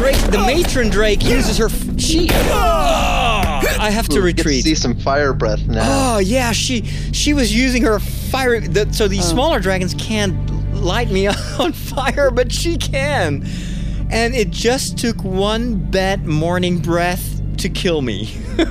drake, 0.05 0.31
the 0.31 0.37
matron 0.37 0.89
drake 0.89 1.23
uses 1.23 1.57
her. 1.57 1.65
F- 1.65 1.99
she. 1.99 2.29
I 2.31 3.89
have 3.91 4.07
to 4.09 4.19
Ooh, 4.19 4.31
get 4.31 4.45
retreat. 4.45 4.63
see 4.63 4.75
some 4.75 4.95
fire 4.99 5.33
breath 5.33 5.65
now. 5.65 6.15
Oh 6.15 6.19
yeah, 6.19 6.51
she 6.51 6.83
she 7.11 7.33
was 7.33 7.55
using 7.55 7.81
her 7.83 7.99
fire. 7.99 8.59
The, 8.59 8.91
so 8.93 9.07
these 9.07 9.25
oh. 9.25 9.33
smaller 9.33 9.59
dragons 9.59 9.95
can't 9.95 10.35
light 10.75 11.09
me 11.09 11.27
on 11.59 11.73
fire, 11.73 12.29
but 12.29 12.51
she 12.51 12.77
can. 12.77 13.45
And 14.11 14.35
it 14.35 14.51
just 14.51 14.99
took 14.99 15.23
one 15.23 15.77
bad 15.89 16.27
morning 16.27 16.77
breath 16.79 17.41
to 17.57 17.69
kill 17.69 18.01
me. 18.01 18.29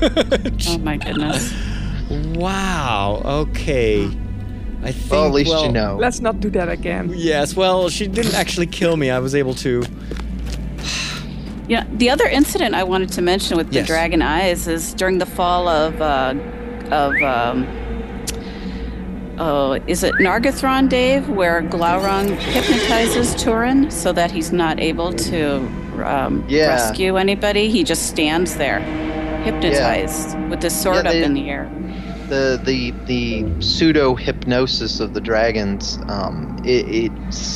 Oh 0.66 0.78
my 0.78 0.96
goodness. 0.96 1.52
wow. 2.36 3.20
Okay. 3.24 4.06
I 4.82 4.92
think. 4.92 5.10
well, 5.10 5.26
at 5.26 5.32
least 5.32 5.50
well, 5.50 5.66
you 5.66 5.72
know. 5.72 5.96
Let's 5.96 6.20
not 6.20 6.40
do 6.40 6.48
that 6.50 6.68
again. 6.68 7.12
Yes. 7.14 7.54
Well, 7.54 7.90
she 7.90 8.06
didn't 8.06 8.34
actually 8.34 8.66
kill 8.66 8.96
me. 8.96 9.10
I 9.10 9.18
was 9.18 9.34
able 9.34 9.54
to. 9.56 9.84
Yeah, 11.66 11.84
the 11.92 12.10
other 12.10 12.26
incident 12.26 12.74
I 12.74 12.84
wanted 12.84 13.10
to 13.12 13.22
mention 13.22 13.56
with 13.56 13.68
the 13.68 13.76
Yes. 13.76 13.86
dragon 13.86 14.20
eyes 14.22 14.68
is 14.68 14.92
during 14.94 15.18
the 15.18 15.26
fall 15.26 15.66
of 15.68 16.00
uh, 16.00 16.34
of 16.90 17.14
um, 17.22 17.66
oh, 19.38 19.72
is 19.86 20.02
it 20.04 20.14
Nargothrond, 20.16 20.90
Dave, 20.90 21.28
where 21.30 21.62
Glaurung 21.62 22.36
hypnotizes 22.36 23.34
Turin 23.42 23.90
so 23.90 24.12
that 24.12 24.30
he's 24.30 24.52
not 24.52 24.78
able 24.78 25.12
to 25.12 25.56
um, 26.04 26.44
Yeah. 26.48 26.68
rescue 26.68 27.16
anybody. 27.16 27.70
He 27.70 27.82
just 27.82 28.06
stands 28.08 28.56
there, 28.56 28.80
hypnotized, 29.42 30.38
with 30.50 30.62
his 30.62 30.78
sword 30.78 30.96
Yeah, 31.06 31.12
they- 31.12 31.20
up 31.22 31.26
in 31.26 31.34
the 31.34 31.48
air. 31.48 31.70
The 32.28 32.60
the 32.64 32.90
the 33.06 33.62
pseudo 33.62 34.14
hypnosis 34.14 35.00
of 35.00 35.14
the 35.14 35.20
dragons 35.20 35.98
um, 36.08 36.56
it 36.64 37.10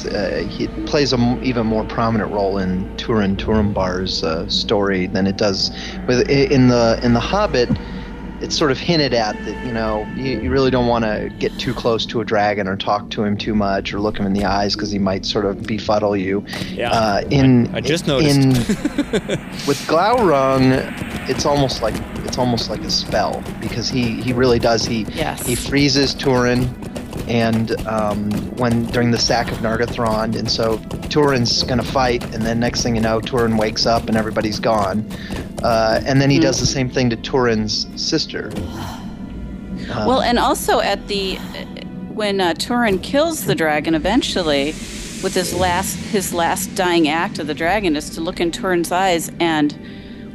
uh, 0.06 0.62
it 0.62 0.86
plays 0.86 1.12
an 1.12 1.42
even 1.42 1.66
more 1.66 1.84
prominent 1.84 2.30
role 2.30 2.58
in 2.58 2.94
Turin 2.96 3.36
Turambar's 3.36 4.22
uh, 4.22 4.48
story 4.48 5.06
than 5.06 5.26
it 5.26 5.36
does 5.36 5.70
with 6.06 6.28
in 6.28 6.68
the 6.68 7.00
in 7.02 7.14
the 7.14 7.20
Hobbit. 7.20 7.70
It's 8.40 8.56
sort 8.56 8.70
of 8.70 8.78
hinted 8.78 9.14
at 9.14 9.34
that 9.44 9.66
you 9.66 9.72
know 9.72 10.06
you, 10.14 10.40
you 10.40 10.50
really 10.50 10.70
don't 10.70 10.86
want 10.86 11.04
to 11.04 11.28
get 11.40 11.58
too 11.58 11.74
close 11.74 12.06
to 12.06 12.20
a 12.20 12.24
dragon 12.24 12.68
or 12.68 12.76
talk 12.76 13.10
to 13.10 13.24
him 13.24 13.36
too 13.36 13.54
much 13.54 13.92
or 13.92 14.00
look 14.00 14.16
him 14.16 14.26
in 14.26 14.32
the 14.32 14.44
eyes 14.44 14.76
because 14.76 14.92
he 14.92 14.98
might 15.00 15.26
sort 15.26 15.44
of 15.44 15.64
befuddle 15.66 16.16
you. 16.16 16.44
Yeah. 16.72 16.92
Uh, 16.92 17.22
in 17.30 17.74
I 17.74 17.80
just 17.80 18.06
in- 18.06 18.50
noticed. 18.50 18.68
with 19.66 19.78
Glaurung, 19.88 20.72
it's 21.28 21.44
almost 21.46 21.82
like 21.82 21.94
it's 22.28 22.38
almost 22.38 22.70
like 22.70 22.80
a 22.82 22.90
spell 22.90 23.42
because 23.60 23.88
he 23.88 24.20
he 24.22 24.32
really 24.32 24.58
does 24.58 24.84
he 24.84 25.02
Yes. 25.14 25.44
he 25.46 25.54
freezes 25.54 26.14
Turin 26.14 26.68
and 27.26 27.72
um, 27.86 28.30
when 28.56 28.84
during 28.86 29.10
the 29.10 29.18
sack 29.18 29.50
of 29.50 29.58
Nargothrond 29.58 30.36
and 30.38 30.50
so 30.50 30.78
Turin's 31.08 31.62
gonna 31.64 31.82
fight 31.82 32.22
and 32.34 32.42
then 32.44 32.60
next 32.60 32.82
thing 32.82 32.94
you 32.94 33.00
know 33.00 33.20
Turin 33.20 33.56
wakes 33.56 33.86
up 33.86 34.08
and 34.08 34.16
everybody's 34.16 34.60
gone 34.60 35.04
uh, 35.62 36.00
and 36.06 36.20
then 36.20 36.30
he 36.30 36.38
does 36.38 36.60
the 36.60 36.66
same 36.66 36.88
thing 36.88 37.10
to 37.10 37.16
Turin's 37.16 37.86
sister. 38.00 38.52
Uh, 39.90 40.04
Well, 40.06 40.20
and 40.20 40.38
also 40.38 40.80
at 40.80 41.08
the 41.08 41.36
when 42.12 42.40
uh, 42.40 42.54
Turin 42.54 42.98
kills 43.00 43.44
the 43.46 43.54
dragon 43.54 43.94
eventually, 43.94 44.66
with 45.22 45.34
his 45.34 45.52
last 45.54 45.96
his 45.96 46.32
last 46.32 46.74
dying 46.76 47.08
act 47.08 47.38
of 47.40 47.46
the 47.48 47.54
dragon 47.54 47.96
is 47.96 48.10
to 48.10 48.20
look 48.20 48.38
in 48.38 48.50
Turin's 48.52 48.92
eyes 48.92 49.32
and 49.40 49.76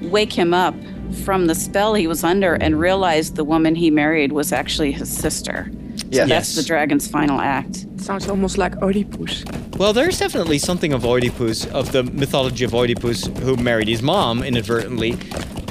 wake 0.02 0.34
him 0.34 0.54
up 0.54 0.76
from 1.14 1.47
the 1.47 1.55
spell 1.55 1.93
he 1.93 2.07
was 2.07 2.24
under 2.24 2.53
and 2.55 2.80
realized 2.80 3.36
the 3.36 3.43
woman 3.43 3.76
he 3.76 3.89
married 3.91 4.32
was 4.32 4.51
actually 4.51 4.91
his 4.91 5.09
sister. 5.16 5.70
Yeah. 6.09 6.26
That's 6.26 6.49
Yes. 6.49 6.55
the 6.55 6.64
dragon's 6.64 7.07
final 7.07 7.39
act. 7.39 7.86
Sounds 7.97 8.28
almost 8.28 8.57
like 8.57 8.76
Oedipus. 8.82 9.43
Well, 9.78 9.93
there's 9.93 10.20
definitely 10.20 10.57
something 10.59 10.91
of 10.93 11.05
Oedipus, 11.05 11.66
of 11.68 11.91
the 11.91 12.03
mythology 12.03 12.66
of 12.66 12.74
Oedipus, 12.74 13.28
who 13.43 13.55
married 13.57 13.88
his 13.88 14.01
mom 14.01 14.43
inadvertently, 14.43 15.18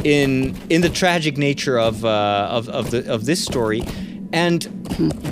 in 0.04 0.56
in 0.70 0.80
the 0.80 0.88
tragic 0.88 1.36
nature 1.36 1.78
of 1.78 2.04
uh, 2.04 2.48
of 2.50 2.68
of, 2.68 2.90
the, 2.90 3.12
of 3.12 3.24
this 3.26 3.44
story, 3.44 3.82
and 4.32 4.62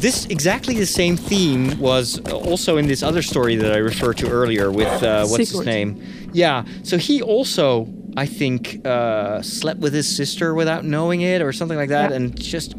this 0.00 0.26
exactly 0.26 0.74
the 0.74 0.86
same 0.86 1.16
theme 1.16 1.78
was 1.80 2.20
also 2.30 2.76
in 2.76 2.86
this 2.86 3.02
other 3.02 3.22
story 3.22 3.56
that 3.56 3.72
I 3.72 3.78
referred 3.78 4.18
to 4.18 4.28
earlier 4.28 4.70
with 4.70 5.02
uh, 5.02 5.26
what's 5.26 5.50
his 5.50 5.64
name? 5.64 6.00
Yeah. 6.32 6.64
So 6.82 6.98
he 6.98 7.22
also. 7.22 7.88
I 8.16 8.26
think 8.26 8.84
uh, 8.86 9.40
slept 9.42 9.80
with 9.80 9.92
his 9.94 10.08
sister 10.14 10.54
without 10.54 10.84
knowing 10.84 11.20
it, 11.22 11.42
or 11.42 11.52
something 11.52 11.76
like 11.78 11.90
that, 11.90 12.11
Yeah. 12.11 12.16
and 12.16 12.38
just 12.40 12.74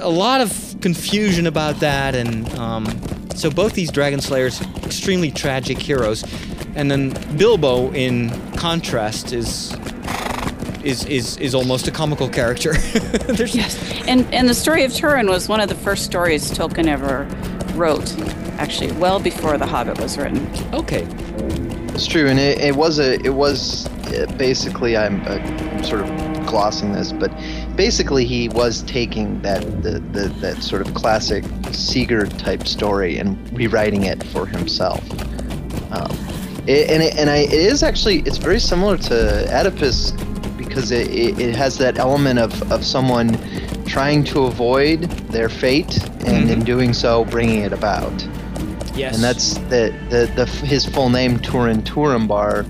a 0.00 0.08
lot 0.10 0.40
of 0.40 0.76
confusion 0.80 1.46
about 1.46 1.80
that, 1.80 2.14
and 2.14 2.48
um, 2.58 2.86
so 3.36 3.50
both 3.50 3.74
these 3.74 3.90
dragon 3.92 4.20
slayers, 4.20 4.60
extremely 4.84 5.30
tragic 5.30 5.78
heroes, 5.78 6.24
and 6.74 6.90
then 6.90 7.10
Bilbo, 7.36 7.92
in 7.92 8.30
contrast, 8.56 9.32
is 9.32 9.72
is 10.82 11.04
is 11.04 11.36
is 11.36 11.54
almost 11.54 11.86
a 11.88 11.90
comical 11.90 12.28
character. 12.28 12.74
Yes, 13.38 13.78
and 14.08 14.26
and 14.34 14.48
the 14.48 14.54
story 14.54 14.82
of 14.84 14.92
Turin 14.92 15.28
was 15.28 15.48
one 15.48 15.60
of 15.60 15.68
the 15.68 15.74
first 15.76 16.04
stories 16.04 16.50
Tolkien 16.50 16.86
ever 16.88 17.26
wrote, 17.74 18.12
actually, 18.58 18.92
well 18.92 19.20
before 19.20 19.56
The 19.56 19.66
Hobbit 19.66 19.98
was 20.00 20.18
written. 20.18 20.46
Okay. 20.74 21.06
It's 21.94 22.06
true, 22.06 22.26
and 22.28 22.38
it, 22.40 22.58
it 22.60 22.76
was 22.76 22.98
a 22.98 23.14
it 23.24 23.34
was 23.34 23.88
basically 24.36 24.96
I'm 24.96 25.22
uh, 25.26 25.82
sort 25.82 26.02
of 26.02 26.46
glossing 26.46 26.92
this, 26.92 27.12
but 27.12 27.30
basically 27.76 28.24
he 28.24 28.48
was 28.48 28.82
taking 28.82 29.40
that 29.42 29.62
the, 29.82 30.00
the 30.12 30.28
that 30.40 30.62
sort 30.62 30.86
of 30.86 30.94
classic 30.94 31.44
Sigurd 31.72 32.30
type 32.38 32.66
story 32.66 33.18
and 33.18 33.36
rewriting 33.56 34.04
it 34.04 34.22
for 34.24 34.46
himself. 34.46 35.02
Um, 35.92 36.10
it, 36.66 36.90
and 36.90 37.02
it, 37.02 37.16
and 37.16 37.30
I, 37.30 37.38
it 37.38 37.52
is 37.52 37.82
actually 37.82 38.20
it's 38.20 38.38
very 38.38 38.60
similar 38.60 38.96
to 38.98 39.46
Oedipus 39.52 40.12
because 40.56 40.90
it, 40.90 41.10
it, 41.10 41.38
it 41.38 41.56
has 41.56 41.78
that 41.78 41.98
element 41.98 42.38
of, 42.38 42.72
of 42.72 42.84
someone 42.84 43.38
trying 43.86 44.22
to 44.22 44.44
avoid 44.44 45.02
their 45.32 45.48
fate 45.48 46.04
and 46.26 46.50
in 46.50 46.60
doing 46.60 46.92
so 46.92 47.24
bringing 47.24 47.62
it 47.62 47.72
about 47.72 48.12
Yes. 49.00 49.14
and 49.14 49.24
that's 49.24 49.54
the, 49.70 49.96
the, 50.10 50.30
the 50.36 50.46
his 50.66 50.84
full 50.84 51.08
name 51.08 51.38
Turin 51.38 51.82
Turambar. 51.82 52.66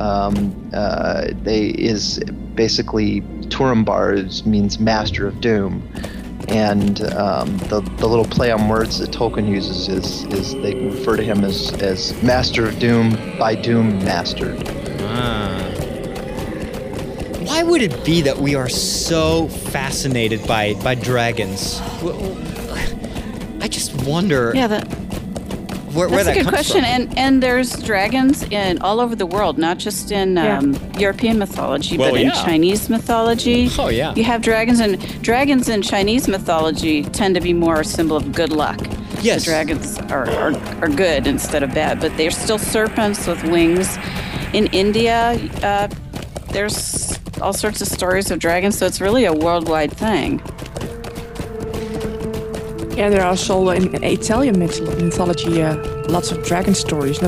Um, 0.00 0.70
uh, 0.72 1.28
they 1.42 1.66
is 1.68 2.18
basically 2.54 3.20
Turambar 3.50 4.44
means 4.46 4.78
master 4.78 5.26
of 5.26 5.40
doom, 5.40 5.82
and 6.48 7.02
um, 7.12 7.58
the 7.68 7.80
the 7.98 8.08
little 8.08 8.24
play 8.24 8.50
on 8.50 8.68
words 8.68 8.98
that 8.98 9.10
Tolkien 9.10 9.46
uses 9.48 9.88
is 9.88 10.24
is 10.32 10.54
they 10.62 10.74
refer 10.74 11.16
to 11.16 11.22
him 11.22 11.44
as 11.44 11.72
as 11.82 12.20
master 12.22 12.66
of 12.66 12.78
doom 12.78 13.10
by 13.38 13.54
doom 13.54 14.02
master. 14.04 14.56
Ah. 15.02 15.58
Why 17.42 17.62
would 17.62 17.82
it 17.82 18.04
be 18.04 18.22
that 18.22 18.38
we 18.38 18.54
are 18.54 18.68
so 18.68 19.48
fascinated 19.48 20.46
by 20.46 20.74
by 20.82 20.94
dragons? 20.94 21.80
I 23.62 23.68
just 23.68 24.06
wonder 24.06 24.52
Yeah, 24.54 24.68
that, 24.68 24.88
where, 26.00 26.08
where 26.08 26.24
that's 26.24 26.36
that 26.36 26.40
a 26.40 26.44
good 26.44 26.50
comes 26.54 26.66
question. 26.70 26.82
from. 26.82 26.84
And 26.94 27.18
and 27.18 27.42
there's 27.42 27.70
dragons 27.82 28.42
in 28.44 28.80
all 28.82 29.00
over 29.00 29.14
the 29.14 29.26
world, 29.26 29.58
not 29.58 29.78
just 29.78 30.10
in 30.10 30.36
Yeah. 30.36 30.58
um, 30.58 30.76
European 30.98 31.38
mythology, 31.38 31.96
Well, 31.98 32.12
but 32.12 32.20
in. 32.20 32.30
Chinese 32.32 32.88
mythology. 32.90 33.68
Oh, 33.78 33.88
yeah. 33.88 34.14
You 34.14 34.24
have 34.24 34.40
dragons, 34.42 34.80
and 34.80 34.98
dragons 35.22 35.68
in 35.68 35.82
Chinese 35.82 36.26
mythology 36.28 37.02
tend 37.04 37.34
to 37.34 37.40
be 37.40 37.52
more 37.52 37.80
a 37.80 37.84
symbol 37.84 38.16
of 38.16 38.32
good 38.32 38.52
luck. 38.52 38.78
Yes. 39.22 39.44
The 39.44 39.50
dragons 39.50 39.98
are, 40.10 40.28
are, 40.30 40.52
are 40.82 40.88
good 40.88 41.26
instead 41.26 41.62
of 41.62 41.74
bad, 41.74 42.00
but 42.00 42.16
they're 42.16 42.30
still 42.30 42.58
serpents 42.58 43.26
with 43.26 43.42
wings. 43.44 43.98
In 44.54 44.66
India, 44.68 45.32
uh, 45.62 45.88
there's 46.52 47.18
all 47.42 47.52
sorts 47.52 47.80
of 47.82 47.88
stories 47.88 48.30
of 48.30 48.38
dragons, 48.38 48.78
so 48.78 48.86
it's 48.86 49.00
really 49.00 49.24
a 49.26 49.32
worldwide 49.32 49.92
thing. 49.92 50.40
Yeah, 53.00 53.08
there 53.08 53.22
are 53.22 53.28
also 53.28 53.70
in 53.70 54.04
Italian 54.04 54.58
myth- 54.58 54.82
mythology 55.02 55.62
uh, 55.62 55.74
lots 56.10 56.32
of 56.32 56.44
dragon 56.44 56.74
stories. 56.74 57.18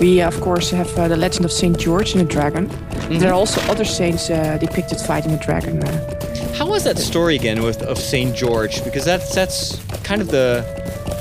We 0.00 0.22
of 0.22 0.40
course 0.40 0.70
have 0.70 0.98
uh, 0.98 1.08
the 1.08 1.16
legend 1.18 1.44
of 1.44 1.52
Saint 1.52 1.76
George 1.78 2.12
and 2.12 2.22
the 2.22 2.32
dragon. 2.32 2.70
There 3.10 3.28
are 3.28 3.34
also 3.34 3.60
other 3.70 3.84
saints 3.84 4.30
uh, 4.30 4.56
depicted 4.56 4.98
fighting 4.98 5.32
a 5.32 5.36
dragon. 5.36 5.84
Uh, 5.84 6.54
How 6.56 6.66
was 6.66 6.84
that 6.84 6.96
story 6.96 7.34
again 7.36 7.62
with 7.62 7.82
of 7.82 7.98
Saint 7.98 8.34
George? 8.34 8.82
Because 8.82 9.04
that's 9.04 9.34
that's 9.34 9.78
kind 10.04 10.22
of 10.22 10.28
the 10.28 10.64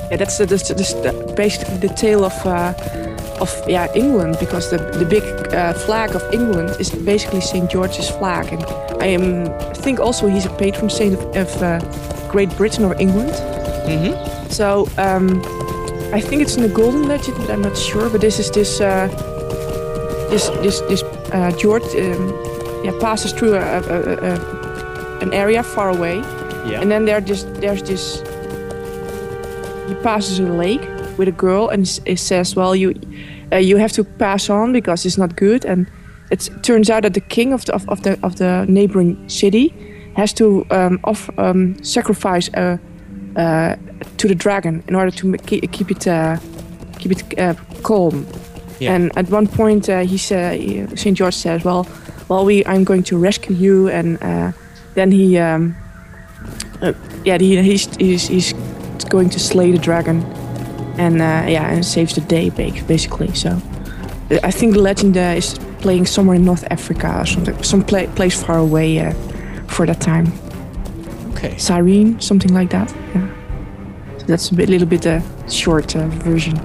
yeah, 0.10 0.16
that's 0.16 0.38
the, 0.38 0.46
the, 0.46 0.56
the, 0.56 0.86
the 1.04 1.34
basically 1.36 1.76
the 1.86 1.94
tale 1.94 2.24
of 2.24 2.46
uh, 2.46 2.74
of 3.42 3.52
yeah 3.68 3.94
England 3.96 4.38
because 4.40 4.70
the 4.70 4.78
the 4.98 5.06
big 5.06 5.24
uh, 5.54 5.74
flag 5.74 6.16
of 6.16 6.24
England 6.34 6.70
is 6.80 6.90
basically 6.90 7.42
Saint 7.42 7.70
George's 7.70 8.10
flag, 8.10 8.54
and 8.54 8.64
I 9.04 9.08
am 9.08 9.26
think 9.84 10.00
also 10.00 10.28
he's 10.28 10.46
a 10.46 10.56
patron 10.56 10.90
saint 10.90 11.16
of, 11.16 11.22
of 11.36 11.62
uh, 11.62 11.82
Great 12.32 12.56
Britain 12.56 12.86
or 12.86 12.96
England. 12.98 13.36
So 14.50 14.90
um, 14.98 15.42
I 16.14 16.20
think 16.22 16.42
it's 16.42 16.56
in 16.58 16.64
the 16.64 16.70
Golden 16.70 17.08
Legend, 17.08 17.38
but 17.38 17.50
I'm 17.50 17.62
not 17.62 17.78
sure. 17.78 18.10
But 18.10 18.22
this 18.22 18.40
is 18.40 18.50
this 18.52 18.82
uh, 18.82 19.08
this 20.30 20.50
this 20.62 20.82
this 20.82 21.04
uh, 21.32 21.52
George 21.58 21.84
um, 21.96 22.34
yeah 22.84 22.98
passes 23.00 23.32
through 23.32 23.56
a, 23.56 23.60
a, 23.60 23.82
a, 23.82 24.34
a, 24.34 25.20
an 25.22 25.34
area 25.34 25.64
far 25.64 25.90
away, 25.90 26.18
yeah. 26.66 26.82
and 26.82 26.90
then 26.92 27.06
there 27.06 27.22
just 27.22 27.54
there's 27.62 27.84
this. 27.84 28.22
He 29.88 29.96
passes 30.04 30.40
a 30.40 30.44
lake 30.44 30.82
with 31.18 31.28
a 31.28 31.36
girl, 31.38 31.70
and 31.70 32.02
it 32.06 32.20
says, 32.20 32.56
"Well, 32.56 32.76
you 32.76 32.94
uh, 33.52 33.58
you 33.58 33.78
have 33.78 33.92
to 33.94 34.04
pass 34.04 34.50
on 34.50 34.74
because 34.74 35.06
it's 35.06 35.18
not 35.18 35.36
good." 35.36 35.66
And 35.66 35.88
it 36.32 36.50
turns 36.64 36.90
out 36.90 37.04
that 37.04 37.14
the 37.14 37.22
king 37.22 37.54
of 37.54 37.66
the 37.66 37.74
of, 37.74 37.88
of 37.88 38.02
the 38.02 38.18
of 38.24 38.36
the 38.36 38.66
neighboring 38.68 39.30
city 39.30 39.74
has 40.16 40.34
to 40.34 40.66
um, 40.72 41.00
off, 41.04 41.30
um, 41.38 41.76
sacrifice 41.84 42.50
uh, 42.56 42.78
uh, 43.40 43.76
to 44.18 44.28
the 44.28 44.36
dragon 44.36 44.84
in 44.88 44.96
order 44.96 45.12
to 45.12 45.38
ke- 45.38 45.72
keep 45.72 45.90
it 45.92 46.08
uh, 46.08 46.38
keep 47.00 47.12
it 47.12 47.40
uh, 47.40 47.54
calm. 47.84 48.26
Yeah. 48.80 48.96
And 48.96 49.18
at 49.18 49.30
one 49.30 49.48
point, 49.48 49.90
uh, 49.90 50.00
he 50.02 50.18
said, 50.18 50.98
Saint 51.00 51.18
George 51.18 51.36
says, 51.36 51.64
"Well, 51.64 51.88
well, 52.28 52.46
we 52.46 52.66
I'm 52.66 52.84
going 52.84 53.04
to 53.04 53.18
rescue 53.18 53.56
you." 53.56 53.90
And 53.90 54.18
uh, 54.22 54.52
then 54.96 55.12
he, 55.12 55.38
um, 55.38 55.76
uh, 56.82 56.94
yeah, 57.26 57.38
he, 57.38 57.62
he's, 57.62 57.96
he's 57.98 58.28
he's 58.28 58.54
going 59.10 59.30
to 59.30 59.40
slay 59.40 59.72
the 59.72 59.80
dragon, 59.80 60.24
and 60.98 61.22
uh, 61.22 61.50
yeah, 61.50 61.74
and 61.74 61.86
saves 61.86 62.16
the 62.16 62.22
day, 62.22 62.50
basically. 62.88 63.34
So, 63.34 63.50
I 64.44 64.52
think 64.52 64.74
the 64.74 64.82
legend 64.82 65.18
uh, 65.18 65.38
is 65.38 65.60
playing 65.82 66.08
somewhere 66.08 66.36
in 66.36 66.46
North 66.46 66.66
Africa 66.72 67.20
or 67.20 67.26
something, 67.26 67.64
some 67.64 67.84
pla- 67.84 68.08
place 68.16 68.44
far 68.44 68.58
away 68.58 69.00
uh, 69.00 69.14
for 69.68 69.86
that 69.86 70.02
time. 70.02 70.32
Okay. 71.40 71.58
Cyrene, 71.58 72.20
something 72.20 72.54
like 72.54 72.70
that. 72.70 72.94
Yeah. 73.16 73.28
So 74.18 74.26
that's 74.26 74.50
a 74.52 74.56
bit, 74.56 74.70
little 74.70 74.88
bit 74.88 75.06
a 75.06 75.24
short 75.50 75.96
uh, 75.96 76.08
version. 76.08 76.58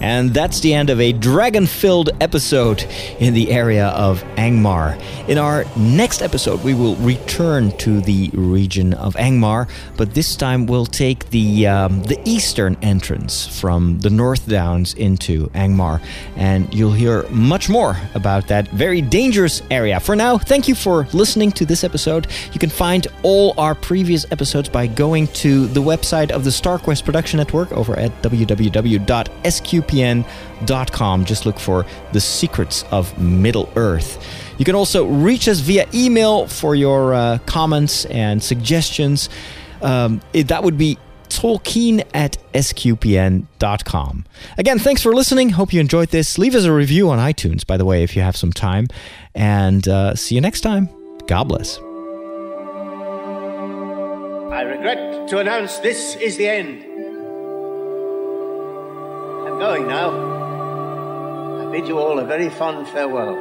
And 0.00 0.32
that's 0.32 0.60
the 0.60 0.74
end 0.74 0.90
of 0.90 1.00
a 1.00 1.12
dragon 1.12 1.66
filled 1.66 2.10
episode 2.20 2.82
in 3.18 3.34
the 3.34 3.50
area 3.50 3.88
of 3.88 4.22
Angmar. 4.36 5.00
In 5.28 5.38
our 5.38 5.64
next 5.76 6.22
episode, 6.22 6.62
we 6.62 6.74
will 6.74 6.96
return 6.96 7.76
to 7.78 8.00
the 8.00 8.30
region 8.34 8.94
of 8.94 9.14
Angmar, 9.14 9.68
but 9.96 10.14
this 10.14 10.36
time 10.36 10.66
we'll 10.66 10.86
take 10.86 11.30
the, 11.30 11.66
um, 11.66 12.02
the 12.04 12.20
eastern 12.24 12.76
entrance 12.82 13.46
from 13.46 13.98
the 14.00 14.10
North 14.10 14.48
Downs 14.48 14.94
into 14.94 15.48
Angmar. 15.48 16.00
And 16.36 16.72
you'll 16.72 16.92
hear 16.92 17.28
much 17.28 17.68
more 17.68 17.96
about 18.14 18.48
that 18.48 18.68
very 18.68 19.00
dangerous 19.00 19.62
area. 19.70 20.00
For 20.00 20.14
now, 20.14 20.38
thank 20.38 20.68
you 20.68 20.74
for 20.74 21.04
listening 21.12 21.52
to 21.52 21.66
this 21.66 21.84
episode. 21.84 22.28
You 22.52 22.60
can 22.60 22.70
find 22.70 23.06
all 23.22 23.54
our 23.58 23.74
previous 23.74 24.24
episodes 24.30 24.68
by 24.68 24.86
going 24.86 25.26
to 25.28 25.66
the 25.66 25.80
website 25.80 26.30
of 26.30 26.44
the 26.44 26.50
StarQuest 26.50 27.04
Production 27.04 27.38
Network 27.38 27.72
over 27.72 27.96
at 27.98 28.12
www.sqpn.com. 29.88 31.24
Just 31.24 31.46
look 31.46 31.58
for 31.58 31.86
the 32.12 32.20
secrets 32.20 32.84
of 32.90 33.18
Middle 33.18 33.70
Earth. 33.76 34.24
You 34.58 34.64
can 34.64 34.74
also 34.74 35.04
reach 35.06 35.48
us 35.48 35.60
via 35.60 35.86
email 35.94 36.46
for 36.48 36.74
your 36.74 37.14
uh, 37.14 37.38
comments 37.46 38.04
and 38.06 38.42
suggestions. 38.42 39.28
Um, 39.82 40.20
it- 40.32 40.48
that 40.48 40.62
would 40.64 40.76
be 40.78 40.98
Tolkien 41.28 42.04
at 42.14 42.38
sqpn.com. 42.54 44.24
Again, 44.56 44.78
thanks 44.78 45.02
for 45.02 45.12
listening. 45.12 45.50
Hope 45.50 45.72
you 45.72 45.80
enjoyed 45.80 46.08
this. 46.08 46.38
Leave 46.38 46.54
us 46.54 46.64
a 46.64 46.72
review 46.72 47.10
on 47.10 47.18
iTunes, 47.18 47.66
by 47.66 47.76
the 47.76 47.84
way, 47.84 48.02
if 48.02 48.16
you 48.16 48.22
have 48.22 48.36
some 48.36 48.52
time. 48.52 48.86
And 49.34 49.86
uh, 49.86 50.14
see 50.14 50.34
you 50.34 50.40
next 50.40 50.62
time. 50.62 50.88
God 51.26 51.44
bless. 51.44 51.78
I 54.50 54.62
regret 54.62 55.28
to 55.28 55.38
announce 55.38 55.78
this 55.78 56.16
is 56.16 56.38
the 56.38 56.48
end. 56.48 56.84
Going 59.58 59.88
now. 59.88 60.10
I 61.60 61.72
bid 61.72 61.88
you 61.88 61.98
all 61.98 62.20
a 62.20 62.24
very 62.24 62.48
fond 62.48 62.86
farewell. 62.86 63.34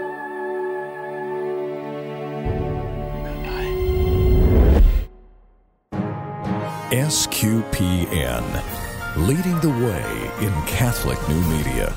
Goodbye. 3.24 4.82
SQPN, 6.90 8.46
leading 9.28 9.60
the 9.60 9.70
way 9.70 10.32
in 10.42 10.54
Catholic 10.66 11.20
new 11.30 11.42
media. 11.56 11.96